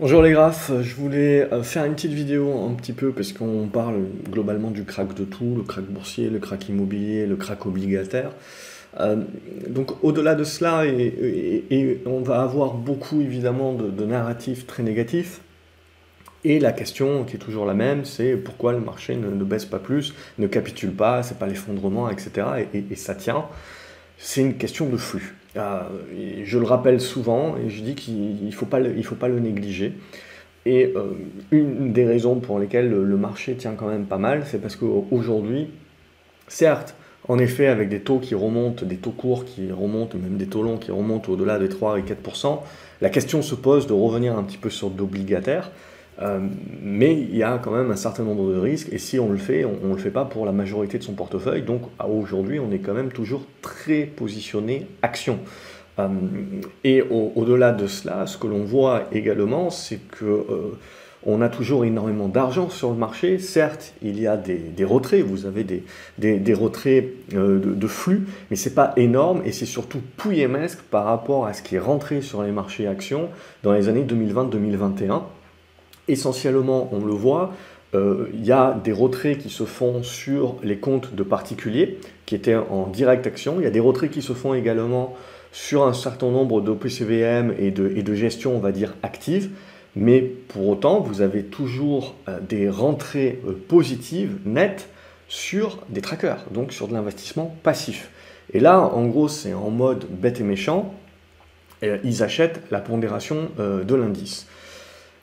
Bonjour 0.00 0.22
les 0.22 0.30
graphes, 0.30 0.70
je 0.80 0.94
voulais 0.94 1.52
euh, 1.52 1.64
faire 1.64 1.84
une 1.84 1.94
petite 1.94 2.12
vidéo 2.12 2.52
un 2.64 2.74
petit 2.74 2.92
peu 2.92 3.10
parce 3.10 3.32
qu'on 3.32 3.66
parle 3.66 4.04
globalement 4.30 4.70
du 4.70 4.84
crack 4.84 5.12
de 5.12 5.24
tout, 5.24 5.54
le 5.56 5.64
crack 5.64 5.86
boursier, 5.86 6.30
le 6.30 6.38
crack 6.38 6.68
immobilier, 6.68 7.26
le 7.26 7.34
crack 7.34 7.66
obligataire. 7.66 8.30
Euh, 9.00 9.16
donc 9.68 10.04
au-delà 10.04 10.36
de 10.36 10.44
cela, 10.44 10.86
et, 10.86 12.00
on 12.06 12.20
va 12.20 12.42
avoir 12.42 12.74
beaucoup 12.74 13.20
évidemment 13.20 13.72
de, 13.72 14.04
narratifs 14.04 14.68
très 14.68 14.84
négatifs. 14.84 15.40
Et 16.44 16.60
la 16.60 16.70
question 16.70 17.24
qui 17.24 17.34
est 17.34 17.40
toujours 17.40 17.66
la 17.66 17.74
même, 17.74 18.04
c'est 18.04 18.36
pourquoi 18.36 18.72
le 18.72 18.80
marché 18.80 19.16
ne, 19.16 19.42
baisse 19.42 19.64
pas 19.64 19.80
plus, 19.80 20.14
ne 20.38 20.46
capitule 20.46 20.92
pas, 20.92 21.24
c'est 21.24 21.40
pas 21.40 21.48
l'effondrement, 21.48 22.08
etc. 22.08 22.46
et 22.72 22.94
ça 22.94 23.16
tient 23.16 23.46
c'est 24.18 24.40
une 24.40 24.56
question 24.56 24.88
de 24.88 24.96
flux. 24.96 25.37
Euh, 25.56 25.82
je 26.44 26.58
le 26.58 26.64
rappelle 26.64 27.00
souvent 27.00 27.56
et 27.56 27.70
je 27.70 27.82
dis 27.82 27.94
qu'il 27.94 28.44
ne 28.44 28.50
faut, 28.50 28.66
pas 28.66 28.78
le, 28.78 29.40
négliger. 29.40 29.94
Et 30.66 30.92
euh, 30.96 31.12
une 31.50 31.92
des 31.92 32.04
raisons 32.04 32.36
pour 32.36 32.58
lesquelles 32.58 32.90
le, 32.90 33.16
marché 33.16 33.54
tient 33.54 33.72
quand 33.72 33.88
même 33.88 34.04
pas 34.04 34.18
mal, 34.18 34.44
c'est 34.46 34.60
parce 34.60 34.76
qu'aujourd'hui, 34.76 35.70
certes, 36.48 36.94
en 37.28 37.38
effet, 37.38 37.66
avec 37.66 37.88
des 37.88 38.00
taux 38.00 38.18
qui 38.18 38.34
remontent, 38.34 38.86
des 38.86 38.96
taux 38.96 39.10
courts 39.10 39.44
qui 39.44 39.70
remontent, 39.70 40.16
même 40.18 40.36
des 40.36 40.46
taux 40.46 40.62
longs 40.62 40.78
qui 40.78 40.90
remontent 40.90 41.32
au-delà 41.32 41.58
des 41.58 41.68
3 41.68 41.98
et 41.98 42.02
4%, 42.02 42.60
la 43.00 43.10
question 43.10 43.42
se 43.42 43.54
pose 43.54 43.86
de 43.86 43.92
revenir 43.92 44.36
un 44.36 44.42
petit 44.42 44.58
peu 44.58 44.70
sur 44.70 44.90
d'obligataire. 44.90 45.70
Euh, 46.20 46.40
mais 46.82 47.14
il 47.14 47.36
y 47.36 47.42
a 47.42 47.58
quand 47.58 47.70
même 47.70 47.90
un 47.90 47.96
certain 47.96 48.24
nombre 48.24 48.50
de 48.52 48.58
risques, 48.58 48.88
et 48.92 48.98
si 48.98 49.18
on 49.18 49.30
le 49.30 49.38
fait, 49.38 49.64
on 49.64 49.88
ne 49.88 49.94
le 49.94 49.98
fait 49.98 50.10
pas 50.10 50.24
pour 50.24 50.46
la 50.46 50.52
majorité 50.52 50.98
de 50.98 51.04
son 51.04 51.12
portefeuille. 51.12 51.62
Donc 51.62 51.82
aujourd'hui, 52.08 52.58
on 52.58 52.72
est 52.72 52.80
quand 52.80 52.94
même 52.94 53.12
toujours 53.12 53.42
très 53.62 54.02
positionné 54.02 54.86
action. 55.02 55.38
Euh, 55.98 56.08
et 56.84 57.02
au-delà 57.02 57.72
de 57.72 57.86
cela, 57.86 58.26
ce 58.26 58.36
que 58.36 58.46
l'on 58.46 58.64
voit 58.64 59.04
également, 59.12 59.70
c'est 59.70 59.98
que 60.10 60.24
euh, 60.24 60.78
on 61.24 61.40
a 61.40 61.48
toujours 61.48 61.84
énormément 61.84 62.28
d'argent 62.28 62.68
sur 62.68 62.90
le 62.90 62.96
marché. 62.96 63.38
Certes, 63.38 63.94
il 64.02 64.20
y 64.20 64.26
a 64.26 64.36
des, 64.36 64.84
retraits, 64.84 65.22
vous 65.22 65.46
avez 65.46 65.64
des, 65.64 66.54
retraits 66.54 67.04
de, 67.32 67.58
de, 67.58 67.86
flux, 67.86 68.26
mais 68.50 68.56
ce 68.56 68.68
n'est 68.68 68.74
pas 68.74 68.92
énorme 68.96 69.42
et 69.44 69.52
c'est 69.52 69.66
surtout 69.66 70.00
pouillemesque 70.16 70.80
par 70.90 71.04
rapport 71.04 71.46
à 71.46 71.52
ce 71.52 71.62
qui 71.62 71.74
est 71.74 71.80
rentré 71.80 72.22
sur 72.22 72.42
les 72.42 72.52
marchés 72.52 72.86
actions 72.86 73.28
dans 73.64 73.72
les 73.72 73.88
années 73.88 74.04
2020-2021 74.04 75.22
essentiellement, 76.08 76.88
on 76.92 77.04
le 77.04 77.12
voit, 77.12 77.52
euh, 77.94 78.28
il 78.34 78.44
y 78.44 78.52
a 78.52 78.78
des 78.84 78.92
retraits 78.92 79.38
qui 79.38 79.48
se 79.48 79.64
font 79.64 80.02
sur 80.02 80.56
les 80.62 80.76
comptes 80.76 81.14
de 81.14 81.22
particuliers 81.22 81.98
qui 82.26 82.34
étaient 82.34 82.54
en 82.54 82.86
direct 82.86 83.26
action. 83.26 83.56
Il 83.58 83.64
y 83.64 83.66
a 83.66 83.70
des 83.70 83.80
retraits 83.80 84.10
qui 84.10 84.20
se 84.20 84.34
font 84.34 84.54
également 84.54 85.16
sur 85.52 85.86
un 85.86 85.94
certain 85.94 86.30
nombre 86.30 86.60
d'OPCVM 86.60 87.54
et 87.58 87.70
de, 87.70 87.92
et 87.96 88.02
de 88.02 88.14
gestion, 88.14 88.56
on 88.56 88.60
va 88.60 88.72
dire, 88.72 88.94
active. 89.02 89.50
Mais 89.96 90.20
pour 90.20 90.68
autant, 90.68 91.00
vous 91.00 91.22
avez 91.22 91.44
toujours 91.44 92.14
euh, 92.28 92.38
des 92.46 92.68
rentrées 92.68 93.40
euh, 93.46 93.52
positives, 93.68 94.36
nettes, 94.44 94.88
sur 95.30 95.78
des 95.90 96.00
trackers, 96.00 96.44
donc 96.52 96.72
sur 96.72 96.88
de 96.88 96.94
l'investissement 96.94 97.54
passif. 97.62 98.10
Et 98.54 98.60
là, 98.60 98.80
en 98.80 99.06
gros, 99.06 99.28
c'est 99.28 99.52
en 99.52 99.68
mode 99.68 100.06
bête 100.08 100.40
et 100.40 100.42
méchant. 100.42 100.94
ils 101.82 102.22
achètent 102.22 102.62
la 102.70 102.80
pondération 102.80 103.50
de 103.58 103.94
l'indice. 103.94 104.46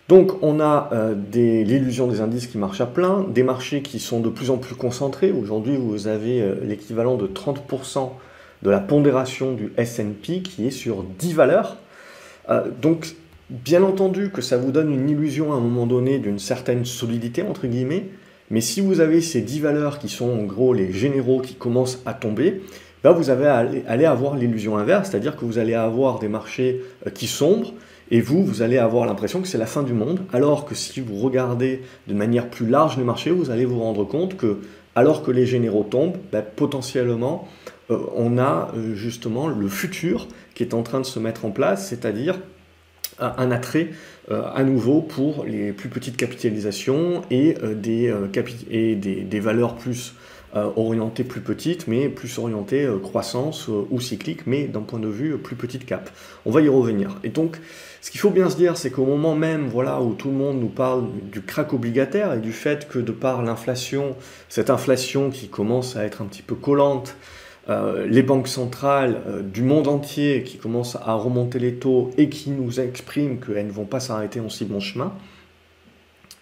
Donc 0.08 0.44
on 0.44 0.60
a 0.60 0.90
euh, 0.94 1.16
l'illusion 1.34 2.08
des 2.08 2.22
indices 2.22 2.48
qui 2.48 2.60
marchent 2.60 2.82
à 2.82 2.86
plein, 2.86 3.26
des 3.28 3.42
marchés 3.42 3.82
qui 3.82 4.00
sont 4.00 4.20
de 4.20 4.30
plus 4.30 4.52
en 4.52 4.58
plus 4.58 4.76
concentrés. 4.76 5.32
Aujourd'hui, 5.32 5.78
vous 5.78 6.08
avez 6.08 6.42
euh, 6.42 6.56
l'équivalent 6.64 7.16
de 7.16 7.26
30% 7.26 8.12
de 8.62 8.70
la 8.70 8.80
pondération 8.80 9.54
du 9.54 9.74
S&P 9.78 10.42
qui 10.42 10.68
est 10.68 10.72
sur 10.72 11.04
10 11.04 11.34
valeurs. 11.34 11.78
Euh, 12.50 12.70
donc 12.82 13.16
bien 13.50 13.82
entendu 13.82 14.30
que 14.30 14.42
ça 14.42 14.58
vous 14.58 14.72
donne 14.72 14.94
une 14.94 15.10
illusion 15.10 15.54
à 15.54 15.56
un 15.56 15.60
moment 15.60 15.88
donné 15.88 16.20
d'une 16.20 16.40
certaine 16.40 16.86
solidité, 16.86 17.42
entre 17.42 17.66
guillemets, 17.66 18.06
mais 18.52 18.62
si 18.62 18.82
vous 18.82 19.00
avez 19.00 19.22
ces 19.22 19.42
10 19.42 19.60
valeurs 19.62 19.98
qui 19.98 20.10
sont 20.10 20.30
en 20.30 20.44
gros 20.44 20.74
les 20.74 20.92
généraux 20.92 21.42
qui 21.42 21.56
commencent 21.56 22.02
à 22.06 22.14
tomber, 22.14 22.62
ben 23.04 23.12
vous 23.12 23.32
allez, 23.32 23.84
allez 23.88 24.06
avoir 24.06 24.36
l'illusion 24.36 24.78
inverse, 24.78 25.10
c'est-à-dire 25.10 25.36
que 25.36 25.46
vous 25.46 25.58
allez 25.58 25.74
avoir 25.74 26.20
des 26.20 26.28
marchés 26.28 26.82
qui 27.14 27.28
sombrent, 27.28 27.74
et 28.12 28.22
vous, 28.22 28.46
vous 28.46 28.62
allez 28.62 28.78
avoir 28.78 29.06
l'impression 29.06 29.42
que 29.42 29.48
c'est 29.48 29.58
la 29.58 29.66
fin 29.66 29.84
du 29.84 29.94
monde, 29.94 30.22
alors 30.32 30.66
que 30.66 30.76
si 30.76 31.02
vous 31.02 31.18
regardez 31.18 31.82
de 32.08 32.14
manière 32.14 32.50
plus 32.50 32.68
large 32.68 32.98
le 32.98 33.04
marché, 33.04 33.32
vous 33.32 33.50
allez 33.50 33.66
vous 33.66 33.80
rendre 33.80 34.04
compte 34.04 34.38
que, 34.38 34.60
alors 34.96 35.24
que 35.24 35.32
les 35.32 35.46
généraux 35.46 35.84
tombent, 35.84 36.18
ben, 36.32 36.44
potentiellement, 36.44 37.48
euh, 37.90 37.98
on 38.16 38.38
a 38.38 38.72
euh, 38.76 38.96
justement 38.96 39.48
le 39.48 39.68
futur 39.68 40.28
qui 40.54 40.64
est 40.64 40.74
en 40.74 40.84
train 40.84 41.00
de 41.00 41.06
se 41.06 41.20
mettre 41.20 41.46
en 41.46 41.52
place, 41.52 41.88
c'est-à-dire 41.90 42.40
un 43.20 43.50
attrait 43.52 43.92
euh, 44.30 44.44
à 44.54 44.64
nouveau 44.64 45.02
pour 45.02 45.46
les 45.46 45.72
plus 45.72 45.88
petites 45.88 46.18
capitalisations 46.18 47.22
et, 47.32 47.56
des, 47.76 49.40
valeurs 49.40 49.76
plus 49.76 50.16
orientées 50.54 51.26
plus 51.26 51.42
petites, 51.42 51.88
mais 51.88 52.08
plus 52.08 52.38
orientées 52.40 52.88
croissance 53.04 53.68
ou 53.68 54.00
cyclique, 54.00 54.48
mais 54.48 54.66
d'un 54.68 54.82
point 54.82 55.00
de 55.00 55.08
vue 55.08 55.38
plus 55.38 55.56
petite 55.56 55.86
cap. 55.86 56.10
On 56.46 56.52
va 56.52 56.62
y 56.62 56.70
revenir. 56.70 57.18
Et 57.24 57.30
donc, 57.30 57.60
ce 58.06 58.12
qu'il 58.12 58.20
faut 58.20 58.30
bien 58.30 58.52
se 58.52 58.56
dire, 58.56 58.78
c'est 58.78 58.92
qu'au 58.92 59.04
moment 59.04 59.34
même 59.34 59.68
voilà, 59.68 60.00
où 60.00 60.14
tout 60.14 60.28
le 60.28 60.36
monde 60.36 60.60
nous 60.60 60.70
parle 60.70 61.06
du 61.32 61.42
crack 61.42 61.74
obligataire 61.74 62.34
et 62.34 62.40
du 62.40 62.52
fait 62.52 62.88
que 62.88 63.00
de 63.00 63.12
par 63.12 63.42
l'inflation, 63.42 64.16
cette 64.48 64.70
inflation 64.70 65.32
qui 65.32 65.48
commence 65.48 65.96
à 65.96 66.06
être 66.06 66.22
un 66.22 66.26
petit 66.26 66.44
peu 66.44 66.54
collante, 66.54 67.16
euh, 67.68 68.06
les 68.06 68.22
banques 68.22 68.48
centrales 68.48 69.24
euh, 69.26 69.42
du 69.42 69.64
monde 69.64 69.88
entier 69.88 70.44
qui 70.44 70.58
commencent 70.58 70.98
à 70.98 71.16
remonter 71.16 71.58
les 71.58 71.78
taux 71.78 72.12
et 72.16 72.30
qui 72.30 72.52
nous 72.52 72.80
expriment 72.80 73.40
qu'elles 73.40 73.66
ne 73.66 73.72
vont 73.72 73.86
pas 73.86 74.00
s'arrêter 74.00 74.40
en 74.40 74.50
si 74.50 74.66
bon 74.66 74.80
chemin, 74.80 75.12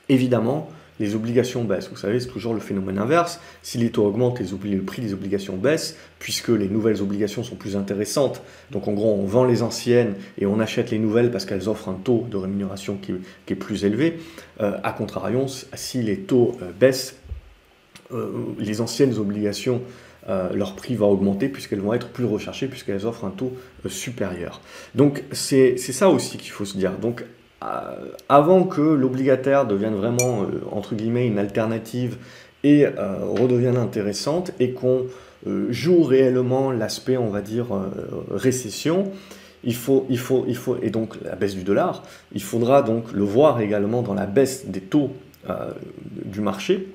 évidemment, 0.09 0.68
les 1.00 1.16
obligations 1.16 1.64
baissent. 1.64 1.90
Vous 1.90 1.98
savez, 1.98 2.20
c'est 2.20 2.28
toujours 2.28 2.54
le 2.54 2.59
phénomène 2.59 2.98
inverse. 2.98 3.40
Si 3.62 3.78
les 3.78 3.90
taux 3.90 4.06
augmentent, 4.06 4.40
le 4.40 4.81
prix 4.81 5.02
des 5.02 5.14
obligations 5.14 5.58
baisse, 5.58 5.98
puisque 6.20 6.50
les 6.50 6.70
nouvelles 6.70 7.02
obligations 7.02 7.44
sont 7.44 7.56
plus 7.56 7.76
intéressantes. 7.76 8.42
Donc 8.72 8.88
en 8.88 8.94
gros, 8.94 9.14
on 9.14 9.26
vend 9.26 9.46
les 9.46 9.62
anciennes 9.62 10.16
et 10.38 10.46
on 10.46 10.59
achète 10.59 10.92
les 10.92 11.00
nouvelles 11.00 11.31
parce 11.31 11.46
qu'elles 11.46 11.70
offrent 11.70 11.90
un 11.90 12.00
taux 12.04 12.26
de 12.30 12.38
rémunération 12.38 12.98
qui, 12.98 13.14
est 13.52 13.56
plus 13.56 13.86
élevé. 13.86 14.20
Euh, 14.62 14.78
a 14.84 14.92
contrario, 14.92 15.46
si 15.74 16.02
les 16.02 16.20
taux 16.20 16.58
euh, 16.62 16.72
baissent, 16.72 17.18
euh, 18.12 18.31
les 18.60 18.81
anciennes 18.81 19.18
obligations 19.18 19.81
leur 20.54 20.78
prix 20.78 20.96
va 20.96 21.06
augmenter 21.06 21.50
puisqu'elles 21.50 21.81
vont 21.81 21.94
être 21.94 22.08
plus 22.08 22.24
recherchées, 22.24 22.68
puisqu'elles 22.68 23.06
offrent 23.06 23.25
un 23.25 23.30
taux 23.30 23.52
supérieur. 23.90 24.62
Donc 24.96 25.22
c'est 25.34 25.75
ça 25.78 26.08
aussi 26.08 26.38
qu'il 26.38 26.52
faut 26.52 26.64
se 26.64 26.78
dire. 26.78 26.94
Donc 26.94 27.24
euh, 27.24 27.25
avant 28.29 28.63
que 28.63 28.81
l'obligataire 28.81 29.66
devienne 29.66 29.96
vraiment, 29.96 30.44
euh, 30.44 30.62
entre 30.72 30.96
guillemets, 30.96 31.28
une 31.28 31.40
alternative 31.40 32.18
et 32.63 32.85
euh, 32.85 33.18
redevienne 33.22 33.78
intéressante 33.78 34.51
et 34.59 34.72
qu'on 34.72 35.06
joue 35.69 36.03
réellement 36.03 36.72
l'aspect, 36.72 37.18
on 37.18 37.29
va 37.29 37.41
dire, 37.41 37.66
récession, 38.31 39.12
il 39.66 39.75
faut, 39.75 40.06
il 40.09 40.18
faut, 40.18 40.46
il 40.47 40.56
faut, 40.56 40.78
et 40.81 40.90
donc 40.90 41.18
la 41.22 41.35
baisse 41.35 41.53
du 41.53 41.63
dollar, 41.63 42.03
il 42.31 42.41
faudra 42.41 42.81
donc 42.81 43.12
le 43.12 43.25
voir 43.25 43.59
également 43.59 44.03
dans 44.03 44.13
la 44.13 44.25
baisse 44.25 44.68
des 44.68 44.80
taux 44.80 45.12
du 46.24 46.40
marché, 46.40 46.88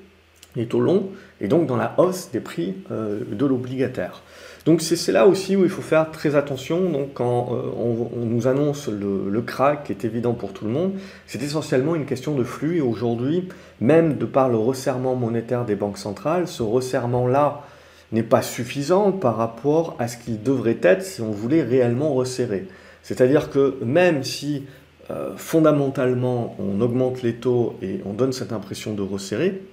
les 0.55 0.65
taux 0.65 0.79
longs, 0.79 1.09
et 1.39 1.47
donc 1.47 1.67
dans 1.67 1.77
la 1.77 1.93
hausse 1.99 2.31
des 2.33 2.39
prix 2.39 2.73
de 2.89 3.45
l'obligataire. 3.45 4.23
Donc 4.69 4.83
c'est 4.83 5.11
là 5.11 5.25
aussi 5.25 5.55
où 5.55 5.63
il 5.63 5.69
faut 5.71 5.81
faire 5.81 6.11
très 6.11 6.35
attention. 6.35 7.09
Quand 7.15 7.49
euh, 7.51 7.71
on, 7.75 8.23
nous 8.23 8.45
annonce 8.45 8.87
le, 8.87 9.41
crack 9.41 9.85
qui 9.85 9.91
est 9.91 10.05
évident 10.05 10.35
pour 10.35 10.53
tout 10.53 10.63
le 10.63 10.69
monde, 10.69 10.93
c'est 11.25 11.41
essentiellement 11.41 11.95
une 11.95 12.05
question 12.05 12.35
de 12.35 12.43
flux. 12.43 12.77
Et 12.77 12.81
aujourd'hui, 12.81 13.49
même 13.81 14.19
de 14.19 14.25
par 14.25 14.47
le 14.47 14.57
resserrement 14.57 15.15
monétaire 15.15 15.65
des 15.65 15.73
banques 15.73 15.97
centrales, 15.97 16.47
ce 16.47 16.61
resserrement-là 16.61 17.63
n'est 18.11 18.21
pas 18.21 18.43
suffisant 18.43 19.11
par 19.11 19.37
rapport 19.37 19.95
à 19.97 20.07
ce 20.07 20.17
qu'il 20.17 20.43
devrait 20.43 20.77
être 20.83 21.01
si 21.01 21.21
on 21.21 21.31
voulait 21.31 21.63
réellement 21.63 22.13
resserrer. 22.13 22.67
C'est-à-dire 23.01 23.49
que 23.49 23.75
même 23.83 24.23
si 24.23 24.65
euh, 25.09 25.31
fondamentalement 25.35 26.55
on 26.59 26.79
augmente 26.79 27.23
les 27.23 27.33
taux 27.33 27.75
et 27.81 28.01
on 28.05 28.13
donne 28.13 28.33
cette 28.33 28.53
impression 28.53 28.93
de 28.93 29.01
resserrer, 29.01 29.63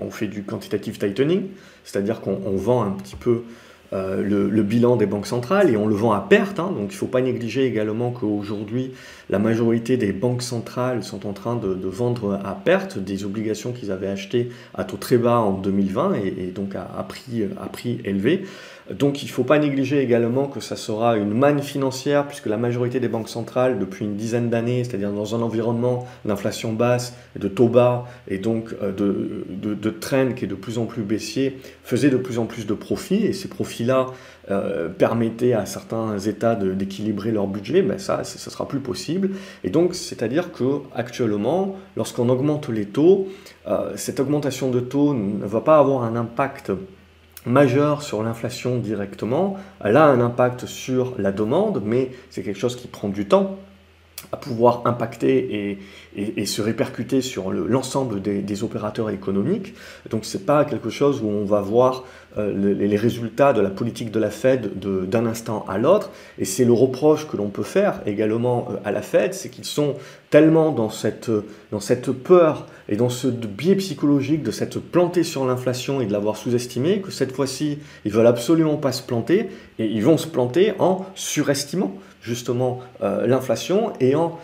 on 0.00 0.10
fait 0.10 0.26
du 0.26 0.42
quantitative 0.42 0.98
tightening, 0.98 1.48
c'est-à-dire 1.84 2.20
qu'on 2.20 2.56
vend 2.56 2.82
un 2.82 2.90
petit 2.90 3.16
peu 3.16 3.42
euh, 3.92 4.22
le, 4.22 4.62
bilan 4.62 4.96
des 4.96 5.06
banques 5.06 5.26
centrales 5.26 5.70
et 5.70 5.76
on 5.76 5.86
le 5.86 5.94
vend 5.94 6.12
à 6.12 6.20
perte. 6.20 6.58
Hein. 6.58 6.72
donc 6.74 6.90
il 6.90 6.94
ne 6.94 6.98
faut 6.98 7.06
pas 7.06 7.20
négliger 7.20 7.64
également 7.64 8.10
qu'aujourd'hui, 8.10 8.92
la 9.30 9.38
majorité 9.38 9.96
des 9.96 10.12
banques 10.12 10.42
centrales 10.42 11.04
sont 11.04 11.26
en 11.26 11.32
train 11.32 11.54
de, 11.54 11.68
vendre 11.86 12.40
à 12.44 12.54
perte 12.54 12.98
des 12.98 13.24
obligations 13.24 13.72
qu'ils 13.72 13.92
avaient 13.92 14.08
achetées 14.08 14.50
à 14.74 14.82
taux 14.84 14.96
très 14.96 15.16
bas 15.16 15.38
en 15.38 15.52
2020 15.52 16.14
et, 16.14 16.52
donc 16.52 16.74
à, 16.74 17.04
prix, 17.08 17.44
à 17.60 17.66
prix 17.66 18.00
élevé. 18.04 18.44
Donc 18.90 19.22
il 19.22 19.26
ne 19.26 19.30
faut 19.30 19.44
pas 19.44 19.58
négliger 19.58 20.02
également 20.02 20.46
que 20.46 20.60
ça 20.60 20.76
sera 20.76 21.16
une 21.16 21.32
manne 21.32 21.62
financière, 21.62 22.26
puisque 22.26 22.46
la 22.46 22.58
majorité 22.58 23.00
des 23.00 23.08
banques 23.08 23.30
centrales, 23.30 23.78
depuis 23.78 24.04
une 24.04 24.16
dizaine 24.16 24.50
d'années, 24.50 24.84
c'est-à-dire 24.84 25.10
dans 25.10 25.34
un 25.34 25.40
environnement 25.40 26.06
d'inflation 26.26 26.72
basse, 26.74 27.14
de 27.36 27.48
taux 27.48 27.68
bas, 27.68 28.04
et 28.28 28.38
donc 28.38 28.74
euh, 28.82 28.92
de, 28.92 29.46
de, 29.74 29.90
trend 29.90 30.32
qui 30.36 30.44
est 30.44 30.48
de 30.48 30.54
plus 30.54 30.78
en 30.78 30.84
plus 30.84 31.02
baissier, 31.02 31.58
faisaient 31.82 32.10
de 32.10 32.18
plus 32.18 32.38
en 32.38 32.44
plus 32.44 32.66
de 32.66 32.74
profits, 32.74 33.24
et 33.24 33.32
ces 33.32 33.48
profits-là 33.48 34.08
euh, 34.50 34.88
permettaient 34.90 35.54
à 35.54 35.64
certains 35.64 36.18
États 36.18 36.54
d'équilibrer 36.54 37.30
leur 37.30 37.46
budget, 37.46 37.80
ben 37.80 37.98
ça, 37.98 38.22
ça 38.24 38.50
sera 38.50 38.68
plus 38.68 38.80
possible. 38.80 39.30
Et 39.62 39.70
donc, 39.70 39.94
c'est-à-dire 39.94 40.52
que 40.52 40.80
actuellement, 40.94 41.76
lorsqu'on 41.96 42.28
augmente 42.28 42.68
les 42.68 42.84
taux, 42.84 43.28
euh, 43.66 43.92
cette 43.96 44.20
augmentation 44.20 44.70
de 44.70 44.80
taux 44.80 45.14
ne 45.14 45.46
va 45.46 45.62
pas 45.62 45.78
avoir 45.78 46.02
un 46.02 46.16
impact 46.16 46.72
majeur 47.46 48.02
sur 48.02 48.22
l'inflation 48.22 48.78
directement. 48.78 49.56
Elle 49.82 49.96
a 49.96 50.06
un 50.06 50.20
impact 50.20 50.66
sur 50.66 51.14
la 51.18 51.32
demande, 51.32 51.82
mais 51.84 52.10
c'est 52.30 52.42
quelque 52.42 52.58
chose 52.58 52.76
qui 52.76 52.88
prend 52.88 53.08
du 53.08 53.26
temps 53.26 53.58
à 54.32 54.36
pouvoir 54.36 54.82
impacter 54.84 55.78
et, 56.16 56.46
se 56.46 56.62
répercuter 56.62 57.20
sur 57.20 57.50
l'ensemble 57.50 58.22
des, 58.22 58.62
opérateurs 58.62 59.10
économiques. 59.10 59.74
Donc 60.10 60.24
ce 60.24 60.38
n'est 60.38 60.44
pas 60.44 60.64
quelque 60.64 60.90
chose 60.90 61.20
où 61.22 61.28
on 61.28 61.44
va 61.44 61.60
voir 61.60 62.04
euh, 62.38 62.74
les, 62.74 62.96
résultats 62.96 63.52
de 63.52 63.60
la 63.60 63.70
politique 63.70 64.10
de 64.10 64.20
la 64.20 64.30
Fed 64.30 64.78
d'un 64.78 65.26
instant 65.26 65.64
à 65.68 65.78
l'autre. 65.78 66.10
Et 66.38 66.44
c'est 66.44 66.64
le 66.64 66.72
reproche 66.72 67.26
que 67.28 67.36
l'on 67.36 67.48
peut 67.48 67.62
faire 67.62 68.00
également 68.06 68.68
euh, 68.70 68.76
à 68.84 68.92
la 68.92 69.02
Fed, 69.02 69.34
c'est 69.34 69.48
qu'ils 69.48 69.64
sont 69.64 69.94
tellement 70.30 70.72
dans 70.72 70.90
cette, 70.90 71.30
peur 72.10 72.66
et 72.88 72.96
dans 72.96 73.08
ce 73.08 73.28
biais 73.28 73.76
psychologique 73.76 74.42
de 74.42 74.50
s'être 74.50 74.80
planté 74.80 75.22
sur 75.22 75.46
l'inflation 75.46 76.00
et 76.00 76.06
de 76.06 76.12
l'avoir 76.12 76.36
sous-estimé, 76.36 77.00
que 77.00 77.12
cette 77.12 77.30
fois-ci, 77.30 77.78
ils 78.04 78.10
veulent 78.12 78.26
absolument 78.26 78.76
pas 78.76 78.90
se 78.90 79.02
planter, 79.02 79.48
et 79.78 79.86
ils 79.86 80.02
vont 80.02 80.18
se 80.18 80.26
planter 80.26 80.72
en 80.80 81.06
surestimant 81.14 81.96
justement 82.24 82.80
euh, 83.02 83.26
l'inflation 83.26 83.92
et 84.00 84.14
en 84.14 84.38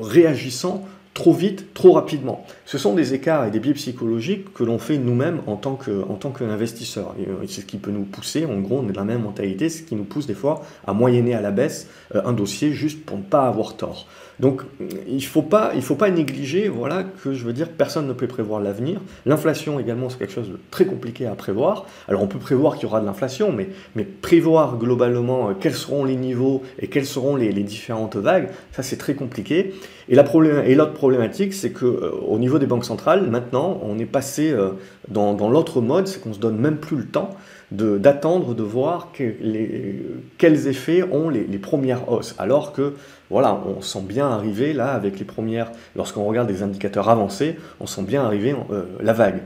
réagissant 0.00 0.86
trop 1.14 1.32
vite, 1.32 1.72
trop 1.74 1.92
rapidement. 1.92 2.44
Ce 2.66 2.76
sont 2.76 2.92
des 2.92 3.14
écarts 3.14 3.46
et 3.46 3.50
des 3.50 3.60
biais 3.60 3.72
psychologiques 3.74 4.52
que 4.52 4.64
l'on 4.64 4.78
fait 4.80 4.98
nous-mêmes 4.98 5.40
en 5.46 5.56
tant 5.56 5.76
qu'investisseur. 5.76 7.14
Euh, 7.20 7.44
c'est 7.46 7.60
ce 7.60 7.66
qui 7.66 7.78
peut 7.78 7.92
nous 7.92 8.02
pousser, 8.02 8.44
en 8.44 8.58
gros, 8.58 8.80
on 8.80 8.88
est 8.88 8.92
de 8.92 8.96
la 8.96 9.04
même 9.04 9.22
mentalité, 9.22 9.68
ce 9.68 9.82
qui 9.82 9.94
nous 9.94 10.04
pousse 10.04 10.26
des 10.26 10.34
fois 10.34 10.64
à 10.86 10.92
moyenner 10.92 11.34
à 11.34 11.40
la 11.40 11.52
baisse 11.52 11.88
euh, 12.14 12.22
un 12.24 12.32
dossier 12.32 12.72
juste 12.72 13.06
pour 13.06 13.16
ne 13.16 13.22
pas 13.22 13.46
avoir 13.46 13.76
tort. 13.76 14.08
Donc 14.40 14.62
il 15.06 15.16
ne 15.16 15.20
faut, 15.20 15.42
pas, 15.42 15.72
négliger, 16.10 16.68
voilà, 16.68 17.04
que 17.04 17.32
je 17.34 17.44
veux 17.44 17.52
dire, 17.52 17.68
personne 17.68 18.06
ne 18.06 18.12
peut 18.12 18.26
prévoir 18.26 18.60
l'avenir. 18.60 19.00
L'inflation 19.26 19.78
également, 19.78 20.08
c'est 20.10 20.18
quelque 20.18 20.32
chose 20.32 20.50
de 20.50 20.58
très 20.70 20.86
compliqué 20.86 21.26
à 21.26 21.34
prévoir. 21.34 21.86
Alors 22.08 22.22
on 22.22 22.26
peut 22.26 22.38
prévoir 22.38 22.74
qu'il 22.74 22.84
y 22.84 22.86
aura 22.86 23.00
de 23.00 23.06
l'inflation, 23.06 23.52
mais, 23.52 23.68
mais 23.94 24.04
prévoir 24.04 24.78
globalement 24.78 25.50
euh, 25.50 25.52
quels 25.58 25.74
seront 25.74 26.04
les 26.04 26.16
niveaux 26.16 26.62
et 26.78 26.88
quelles 26.88 27.06
seront 27.06 27.36
les, 27.36 27.52
différentes 27.64 28.16
vagues, 28.16 28.48
ça 28.72 28.82
c'est 28.82 28.96
très 28.96 29.14
compliqué. 29.14 29.74
Et 30.08 30.16
l'autre 30.16 30.92
problématique, 30.92 31.54
c'est 31.54 31.70
qu'au 31.70 31.86
euh, 31.86 32.38
niveau 32.38 32.58
des 32.58 32.66
banques 32.66 32.84
centrales, 32.84 33.30
maintenant, 33.30 33.80
on 33.82 33.98
est 33.98 34.04
passé 34.04 34.50
euh, 34.50 34.70
dans, 35.08 35.32
dans 35.32 35.48
l'autre 35.48 35.80
mode, 35.80 36.06
c'est 36.08 36.20
qu'on 36.20 36.34
se 36.34 36.40
donne 36.40 36.58
même 36.58 36.76
plus 36.76 36.96
le 36.96 37.06
temps 37.06 37.30
d'attendre 37.74 38.54
de, 38.54 38.62
voir 38.62 39.12
quels 39.12 40.66
effets 40.68 41.02
ont 41.02 41.28
les, 41.28 41.58
premières 41.58 42.10
hausses. 42.10 42.34
Alors 42.38 42.72
que, 42.72 42.94
voilà, 43.30 43.60
on 43.66 43.80
sent 43.80 44.02
bien 44.02 44.28
arriver 44.28 44.72
là 44.72 44.92
avec 44.92 45.18
les 45.18 45.24
premières, 45.24 45.70
lorsqu'on 45.96 46.24
regarde 46.24 46.48
des 46.48 46.62
indicateurs 46.62 47.08
avancés, 47.08 47.56
on 47.80 47.86
sent 47.86 48.02
bien 48.02 48.24
arriver 48.24 48.54
euh, 48.70 48.84
la 49.00 49.12
vague. 49.12 49.42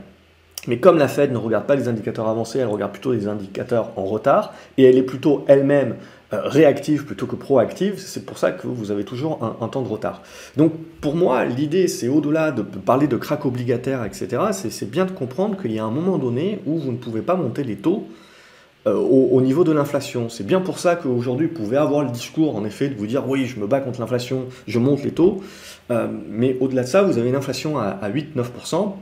Mais 0.67 0.77
comme 0.77 0.97
la 0.97 1.07
Fed 1.07 1.31
ne 1.31 1.37
regarde 1.37 1.65
pas 1.65 1.75
les 1.75 1.87
indicateurs 1.87 2.27
avancés, 2.27 2.59
elle 2.59 2.67
regarde 2.67 2.91
plutôt 2.91 3.13
les 3.13 3.27
indicateurs 3.27 3.91
en 3.95 4.03
retard, 4.03 4.53
et 4.77 4.83
elle 4.83 4.97
est 4.97 5.03
plutôt 5.03 5.45
elle-même 5.47 5.95
réactive 6.31 7.05
plutôt 7.05 7.25
que 7.25 7.35
proactive, 7.35 7.97
c'est 7.97 8.25
pour 8.25 8.37
ça 8.37 8.51
que 8.51 8.67
vous 8.67 8.91
avez 8.91 9.03
toujours 9.03 9.57
un, 9.61 9.67
temps 9.67 9.81
de 9.81 9.87
retard. 9.87 10.21
Donc 10.57 10.73
pour 11.01 11.15
moi, 11.15 11.43
l'idée, 11.45 11.87
c'est 11.87 12.07
au-delà 12.07 12.51
de 12.51 12.61
parler 12.61 13.07
de 13.07 13.17
crack 13.17 13.45
obligataire, 13.45 14.03
etc., 14.05 14.43
c'est 14.51 14.89
bien 14.89 15.05
de 15.05 15.11
comprendre 15.11 15.59
qu'il 15.59 15.71
y 15.71 15.79
a 15.79 15.83
un 15.83 15.91
moment 15.91 16.17
donné 16.17 16.59
où 16.65 16.77
vous 16.77 16.91
ne 16.91 16.97
pouvez 16.97 17.21
pas 17.21 17.35
monter 17.35 17.63
les 17.63 17.77
taux 17.77 18.07
euh, 18.85 18.95
au, 18.95 19.41
niveau 19.41 19.63
de 19.63 19.71
l'inflation. 19.71 20.29
C'est 20.29 20.45
bien 20.45 20.61
pour 20.61 20.77
ça 20.77 20.95
qu'aujourd'hui, 20.95 21.47
vous 21.47 21.53
pouvez 21.53 21.77
avoir 21.77 22.03
le 22.03 22.11
discours, 22.11 22.55
en 22.55 22.63
effet, 22.63 22.89
de 22.89 22.95
vous 22.95 23.07
dire, 23.07 23.27
oui, 23.27 23.45
je 23.45 23.59
me 23.59 23.65
bats 23.65 23.79
contre 23.79 23.99
l'inflation, 23.99 24.45
je 24.67 24.79
monte 24.79 25.03
les 25.03 25.11
taux, 25.11 25.41
euh, 25.89 26.07
mais 26.29 26.57
au-delà 26.59 26.83
de 26.83 26.87
ça, 26.87 27.01
vous 27.01 27.17
avez 27.17 27.29
une 27.29 27.35
inflation 27.35 27.79
à, 27.79 27.85
à 27.85 28.09
8-9%, 28.09 28.93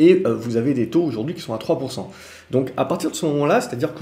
et 0.00 0.22
vous 0.24 0.56
avez 0.56 0.72
des 0.72 0.88
taux 0.88 1.02
aujourd'hui 1.02 1.34
qui 1.34 1.42
sont 1.42 1.52
à 1.52 1.58
3%. 1.58 2.06
Donc 2.50 2.72
à 2.76 2.84
partir 2.84 3.10
de 3.10 3.16
ce 3.16 3.26
moment-là, 3.26 3.60
c'est-à-dire 3.60 3.94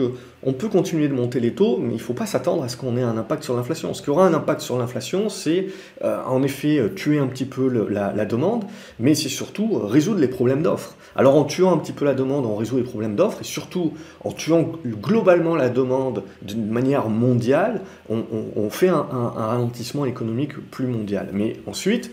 qu'on 0.43 0.53
peut 0.53 0.69
continuer 0.69 1.09
de 1.09 1.15
monter 1.15 1.41
les 1.41 1.53
taux, 1.53 1.79
mais 1.79 1.91
il 1.91 1.97
ne 1.97 2.01
faut 2.01 2.15
pas 2.15 2.27
s'attendre 2.27 2.63
à 2.63 2.69
ce 2.69 2.77
qu'on 2.77 2.97
ait 2.97 3.03
un 3.03 3.17
impact 3.17 3.43
sur 3.43 3.57
l'inflation. 3.57 3.93
Ce 3.95 4.03
qui 4.03 4.11
aura 4.11 4.27
un 4.27 4.35
impact 4.35 4.61
sur 4.61 4.79
l'inflation, 4.79 5.29
c'est 5.29 5.67
euh, 6.05 6.23
en 6.27 6.43
effet 6.43 6.79
euh, 6.79 6.89
tuer 6.89 7.19
un 7.19 7.27
petit 7.27 7.45
peu 7.45 7.69
la, 7.89 8.25
demande, 8.25 8.65
mais 9.01 9.15
c'est 9.15 9.29
surtout 9.29 9.71
euh, 9.75 9.87
résoudre 9.87 10.21
les 10.21 10.29
problèmes 10.29 10.63
d'offres. 10.63 10.95
Alors 11.17 11.37
en 11.37 11.45
tuant 11.45 11.73
un 11.73 11.79
petit 11.79 11.93
peu 11.93 12.05
la 12.05 12.15
demande, 12.15 12.47
on 12.47 12.55
résout 12.55 12.77
les 12.77 12.85
problèmes 12.85 13.17
d'offres, 13.17 13.41
et 13.41 13.45
surtout 13.45 13.95
en 14.23 14.31
tuant 14.31 14.73
globalement 14.87 15.57
la 15.57 15.69
demande 15.69 16.23
d'une 16.43 16.69
manière 16.69 17.09
mondiale, 17.09 17.81
on, 18.09 18.71
fait 18.71 18.89
un, 18.89 19.03
ralentissement 19.03 20.05
économique 20.05 20.57
plus 20.71 20.87
mondial. 20.87 21.31
Mais 21.33 21.57
ensuite, 21.67 22.13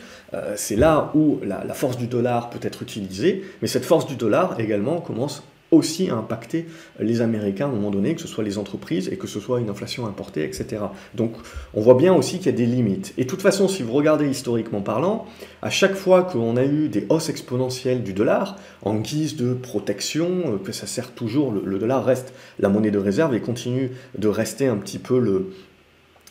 c'est 0.55 0.75
là 0.75 1.11
où 1.13 1.39
la, 1.43 1.63
la 1.63 1.73
force 1.73 1.97
du 1.97 2.07
dollar 2.07 2.49
peut 2.49 2.59
être 2.61 2.81
utilisée, 2.81 3.43
mais 3.61 3.67
cette 3.67 3.85
force 3.85 4.07
du 4.07 4.15
dollar 4.15 4.59
également 4.59 5.01
commence 5.01 5.43
aussi 5.71 6.09
impacter 6.09 6.67
les 6.99 7.21
Américains 7.21 7.65
à 7.65 7.69
un 7.69 7.71
moment 7.71 7.91
donné, 7.91 8.15
que 8.15 8.21
ce 8.21 8.27
soit 8.27 8.43
les 8.43 8.57
entreprises 8.57 9.09
et 9.09 9.17
que 9.17 9.27
ce 9.27 9.39
soit 9.39 9.59
une 9.59 9.69
inflation 9.69 10.05
importée, 10.05 10.43
etc. 10.43 10.83
Donc 11.15 11.33
on 11.73 11.81
voit 11.81 11.95
bien 11.95 12.13
aussi 12.13 12.37
qu'il 12.37 12.47
y 12.47 12.49
a 12.49 12.57
des 12.57 12.65
limites. 12.65 13.13
Et 13.17 13.23
de 13.23 13.29
toute 13.29 13.41
façon, 13.41 13.67
si 13.67 13.83
vous 13.83 13.93
regardez 13.93 14.27
historiquement 14.27 14.81
parlant, 14.81 15.25
à 15.61 15.69
chaque 15.69 15.95
fois 15.95 16.23
qu'on 16.23 16.55
a 16.57 16.63
eu 16.63 16.87
des 16.89 17.05
hausses 17.09 17.29
exponentielles 17.29 18.03
du 18.03 18.13
dollar, 18.13 18.57
en 18.83 18.95
guise 18.95 19.35
de 19.35 19.53
protection, 19.53 20.27
euh, 20.45 20.57
que 20.57 20.71
ça 20.71 20.87
sert 20.87 21.11
toujours, 21.11 21.51
le, 21.51 21.79
dollar 21.79 22.05
reste 22.05 22.33
la 22.59 22.69
monnaie 22.69 22.91
de 22.91 22.99
réserve 22.99 23.33
et 23.35 23.41
continue 23.41 23.91
de 24.17 24.27
rester 24.27 24.67
un 24.67 24.77
petit 24.77 24.99
peu 24.99 25.19
le, 25.19 25.53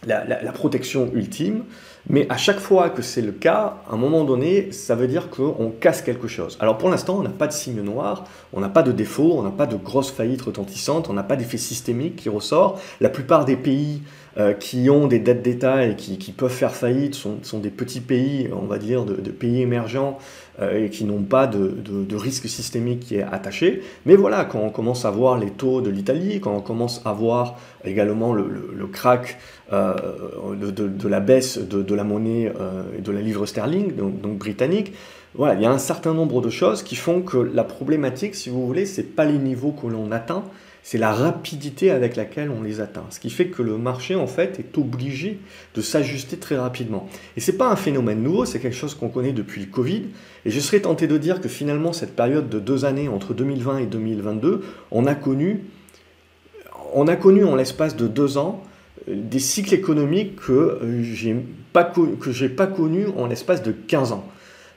la 0.06 0.52
protection 0.52 1.10
ultime, 1.14 1.64
mais 2.08 2.26
à 2.28 2.36
chaque 2.36 2.58
fois 2.58 2.90
que 2.90 3.00
c'est 3.00 3.22
le 3.22 3.32
cas, 3.32 3.78
à 3.90 3.94
un 3.94 3.96
moment 3.96 4.24
donné, 4.24 4.72
ça 4.72 4.94
veut 4.94 5.06
dire 5.06 5.30
qu'on 5.30 5.72
casse 5.80 6.02
quelque 6.02 6.28
chose. 6.28 6.58
Alors 6.60 6.76
pour 6.76 6.90
l'instant, 6.90 7.16
on 7.18 7.22
n'a 7.22 7.30
pas 7.30 7.46
de 7.46 7.52
signe 7.52 7.80
noir, 7.80 8.24
on 8.52 8.60
n'a 8.60 8.68
pas 8.68 8.82
de 8.82 8.92
défaut, 8.92 9.34
on 9.36 9.42
n'a 9.42 9.50
pas 9.50 9.66
de 9.66 9.76
grosse 9.76 10.10
faillite 10.10 10.42
retentissante, 10.42 11.08
on 11.08 11.14
n'a 11.14 11.22
pas 11.22 11.36
d'effet 11.36 11.56
systémique 11.56 12.16
qui 12.16 12.28
ressort. 12.28 12.78
La 13.00 13.08
plupart 13.08 13.46
des 13.46 13.56
pays 13.56 14.02
euh, 14.36 14.52
qui 14.52 14.90
ont 14.90 15.06
des 15.06 15.20
dettes 15.20 15.42
d'État 15.42 15.86
et 15.86 15.94
qui, 15.94 16.32
peuvent 16.32 16.50
faire 16.50 16.74
faillite 16.74 17.14
sont, 17.14 17.58
des 17.60 17.70
petits 17.70 18.00
pays, 18.00 18.48
on 18.52 18.66
va 18.66 18.78
dire, 18.78 19.04
de, 19.04 19.30
pays 19.30 19.62
émergents 19.62 20.18
euh, 20.60 20.84
et 20.84 20.90
qui 20.90 21.04
n'ont 21.04 21.22
pas 21.22 21.46
de, 21.46 21.68
de, 21.68 22.16
risque 22.16 22.48
systémique 22.48 22.98
qui 22.98 23.14
est 23.14 23.22
attaché. 23.22 23.82
Mais 24.06 24.16
voilà, 24.16 24.44
quand 24.44 24.58
on 24.58 24.70
commence 24.70 25.04
à 25.04 25.12
voir 25.12 25.38
les 25.38 25.50
taux 25.50 25.80
de 25.80 25.88
l'Italie, 25.88 26.40
quand 26.40 26.52
on 26.52 26.60
commence 26.60 27.00
à 27.04 27.12
voir 27.12 27.60
également 27.84 28.32
le, 28.32 28.48
le, 28.74 28.86
crack 28.88 29.38
euh, 29.72 29.94
de, 30.56 31.08
la 31.08 31.20
baisse 31.20 31.58
de, 31.58 31.94
la 31.94 32.02
monnaie 32.02 32.52
et 32.98 33.02
de 33.02 33.12
la 33.12 33.20
livre 33.20 33.46
sterling, 33.46 33.94
donc, 33.94 34.20
donc 34.20 34.38
britannique, 34.38 34.94
voilà, 35.36 35.54
il 35.54 35.62
y 35.62 35.66
a 35.66 35.70
un 35.70 35.78
certain 35.78 36.12
nombre 36.12 36.40
de 36.40 36.50
choses 36.50 36.82
qui 36.82 36.96
font 36.96 37.22
que 37.22 37.38
la 37.38 37.62
problématique, 37.62 38.34
si 38.34 38.50
vous 38.50 38.66
voulez, 38.66 38.84
c'est 38.84 39.14
pas 39.14 39.24
les 39.24 39.38
niveaux 39.38 39.72
que 39.72 39.86
l'on 39.86 40.10
atteint, 40.10 40.42
c'est 40.84 40.98
la 40.98 41.12
rapidité 41.14 41.90
avec 41.90 42.14
laquelle 42.14 42.50
on 42.50 42.62
les 42.62 42.80
atteint. 42.80 43.06
Ce 43.08 43.18
qui 43.18 43.30
fait 43.30 43.46
que 43.46 43.62
le 43.62 43.78
marché, 43.78 44.14
en 44.16 44.26
fait, 44.26 44.60
est 44.60 44.76
obligé 44.76 45.40
de 45.74 45.80
s'ajuster 45.80 46.36
très 46.36 46.58
rapidement. 46.58 47.08
Et 47.38 47.40
ce 47.40 47.50
n'est 47.50 47.56
pas 47.56 47.70
un 47.70 47.76
phénomène 47.76 48.22
nouveau, 48.22 48.44
c'est 48.44 48.60
quelque 48.60 48.76
chose 48.76 48.94
qu'on 48.94 49.08
connaît 49.08 49.32
depuis 49.32 49.62
le 49.62 49.66
Covid. 49.66 50.02
Et 50.44 50.50
je 50.50 50.60
serais 50.60 50.80
tenté 50.80 51.06
de 51.06 51.16
dire 51.16 51.40
que 51.40 51.48
finalement, 51.48 51.94
cette 51.94 52.14
période 52.14 52.50
de 52.50 52.60
deux 52.60 52.84
années, 52.84 53.08
entre 53.08 53.32
2020 53.32 53.78
et 53.78 53.86
2022, 53.86 54.62
on 54.90 55.06
a 55.06 55.14
connu, 55.14 55.64
on 56.92 57.08
a 57.08 57.16
connu 57.16 57.46
en 57.46 57.56
l'espace 57.56 57.96
de 57.96 58.06
deux 58.06 58.36
ans 58.36 58.62
euh, 59.08 59.14
des 59.16 59.38
cycles 59.38 59.72
économiques 59.72 60.36
que 60.36 60.52
euh, 60.52 61.02
je 61.02 61.30
n'ai 61.30 61.46
pas, 61.72 61.90
pas 62.56 62.66
connus 62.66 63.06
en 63.16 63.26
l'espace 63.26 63.62
de 63.62 63.72
15 63.72 64.12
ans. 64.12 64.28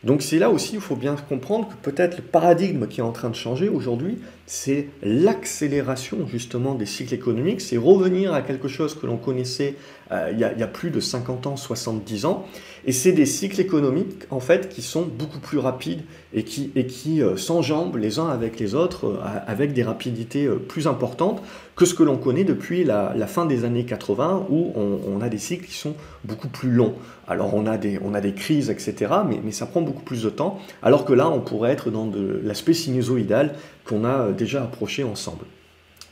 Donc 0.06 0.22
c'est 0.22 0.40
là 0.40 0.50
aussi, 0.50 0.76
il 0.76 0.80
faut 0.80 0.96
bien 0.96 1.18
comprendre 1.28 1.68
que 1.68 1.92
peut-être 1.92 2.18
le 2.18 2.24
paradigme 2.24 2.88
qui 2.88 3.02
est 3.02 3.04
en 3.04 3.12
train 3.12 3.30
de 3.30 3.36
changer 3.36 3.68
aujourd'hui, 3.68 4.20
c'est 4.48 4.88
l'accélération 5.04 6.26
justement 6.26 6.74
des 6.74 6.86
cycles 6.86 7.14
économiques, 7.14 7.60
c'est 7.60 7.78
revenir 7.78 8.34
à 8.34 8.42
quelque 8.42 8.70
chose 8.70 8.96
que 8.96 9.06
l'on 9.06 9.18
connaissait 9.18 9.76
euh, 10.14 10.30
il, 10.32 10.40
y 10.40 10.44
a, 10.46 10.68
plus 10.68 10.90
de 10.90 11.02
50 11.02 11.48
ans, 11.48 11.58
70 11.58 12.26
ans, 12.26 12.46
et 12.86 12.94
c'est 12.94 13.12
des 13.12 13.26
cycles 13.26 13.60
économiques 13.60 14.24
en 14.30 14.40
fait 14.40 14.70
qui 14.70 14.82
sont 14.82 15.02
beaucoup 15.02 15.40
plus 15.40 15.58
rapides 15.58 16.02
et 16.34 16.44
qui, 16.44 16.72
et 16.76 16.86
qui 16.86 17.22
euh, 17.22 17.36
s'enjambent 17.36 17.98
les 17.98 18.20
uns 18.20 18.30
avec 18.30 18.58
les 18.58 18.74
autres 18.74 19.08
euh, 19.08 19.18
avec 19.48 19.74
des 19.74 19.84
rapidités 19.84 20.48
plus 20.70 20.88
importantes 20.88 21.44
que 21.76 21.86
ce 21.86 21.94
que 21.94 22.04
l'on 22.04 22.16
connaît 22.16 22.46
depuis 22.46 22.86
la, 22.86 23.14
fin 23.28 23.46
des 23.46 23.66
années 23.66 23.84
80 23.84 24.48
où 24.50 24.72
on, 24.76 25.22
a 25.22 25.30
des 25.30 25.38
cycles 25.38 25.66
qui 25.66 25.76
sont 25.76 25.94
beaucoup 26.24 26.48
plus 26.48 26.72
longs. 26.72 26.96
Alors 27.28 27.54
on 27.54 27.68
a 27.68 27.78
des, 27.78 28.00
on 28.04 28.14
a 28.16 28.22
des 28.22 28.34
crises, 28.34 28.70
etc., 28.70 28.96
mais, 29.28 29.40
mais 29.44 29.52
ça 29.52 29.66
prend 29.66 29.82
beaucoup 29.82 30.02
plus 30.02 30.24
de 30.24 30.30
temps, 30.30 30.60
alors 30.82 31.06
que 31.06 31.14
là 31.14 31.30
on 31.30 31.42
pourrait 31.42 31.72
être 31.72 31.92
dans 31.92 32.08
de 32.08 32.42
l'aspect 32.44 32.74
sinusoïdal 32.74 33.54
qu'on 33.86 34.06
a 34.06 34.32
déjà 34.38 34.64
approché 34.64 35.04
ensemble. 35.04 35.46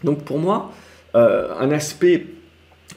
Donc 0.04 0.24
pour 0.24 0.40
moi, 0.40 0.72
un 1.14 1.72
aspect 1.72 2.28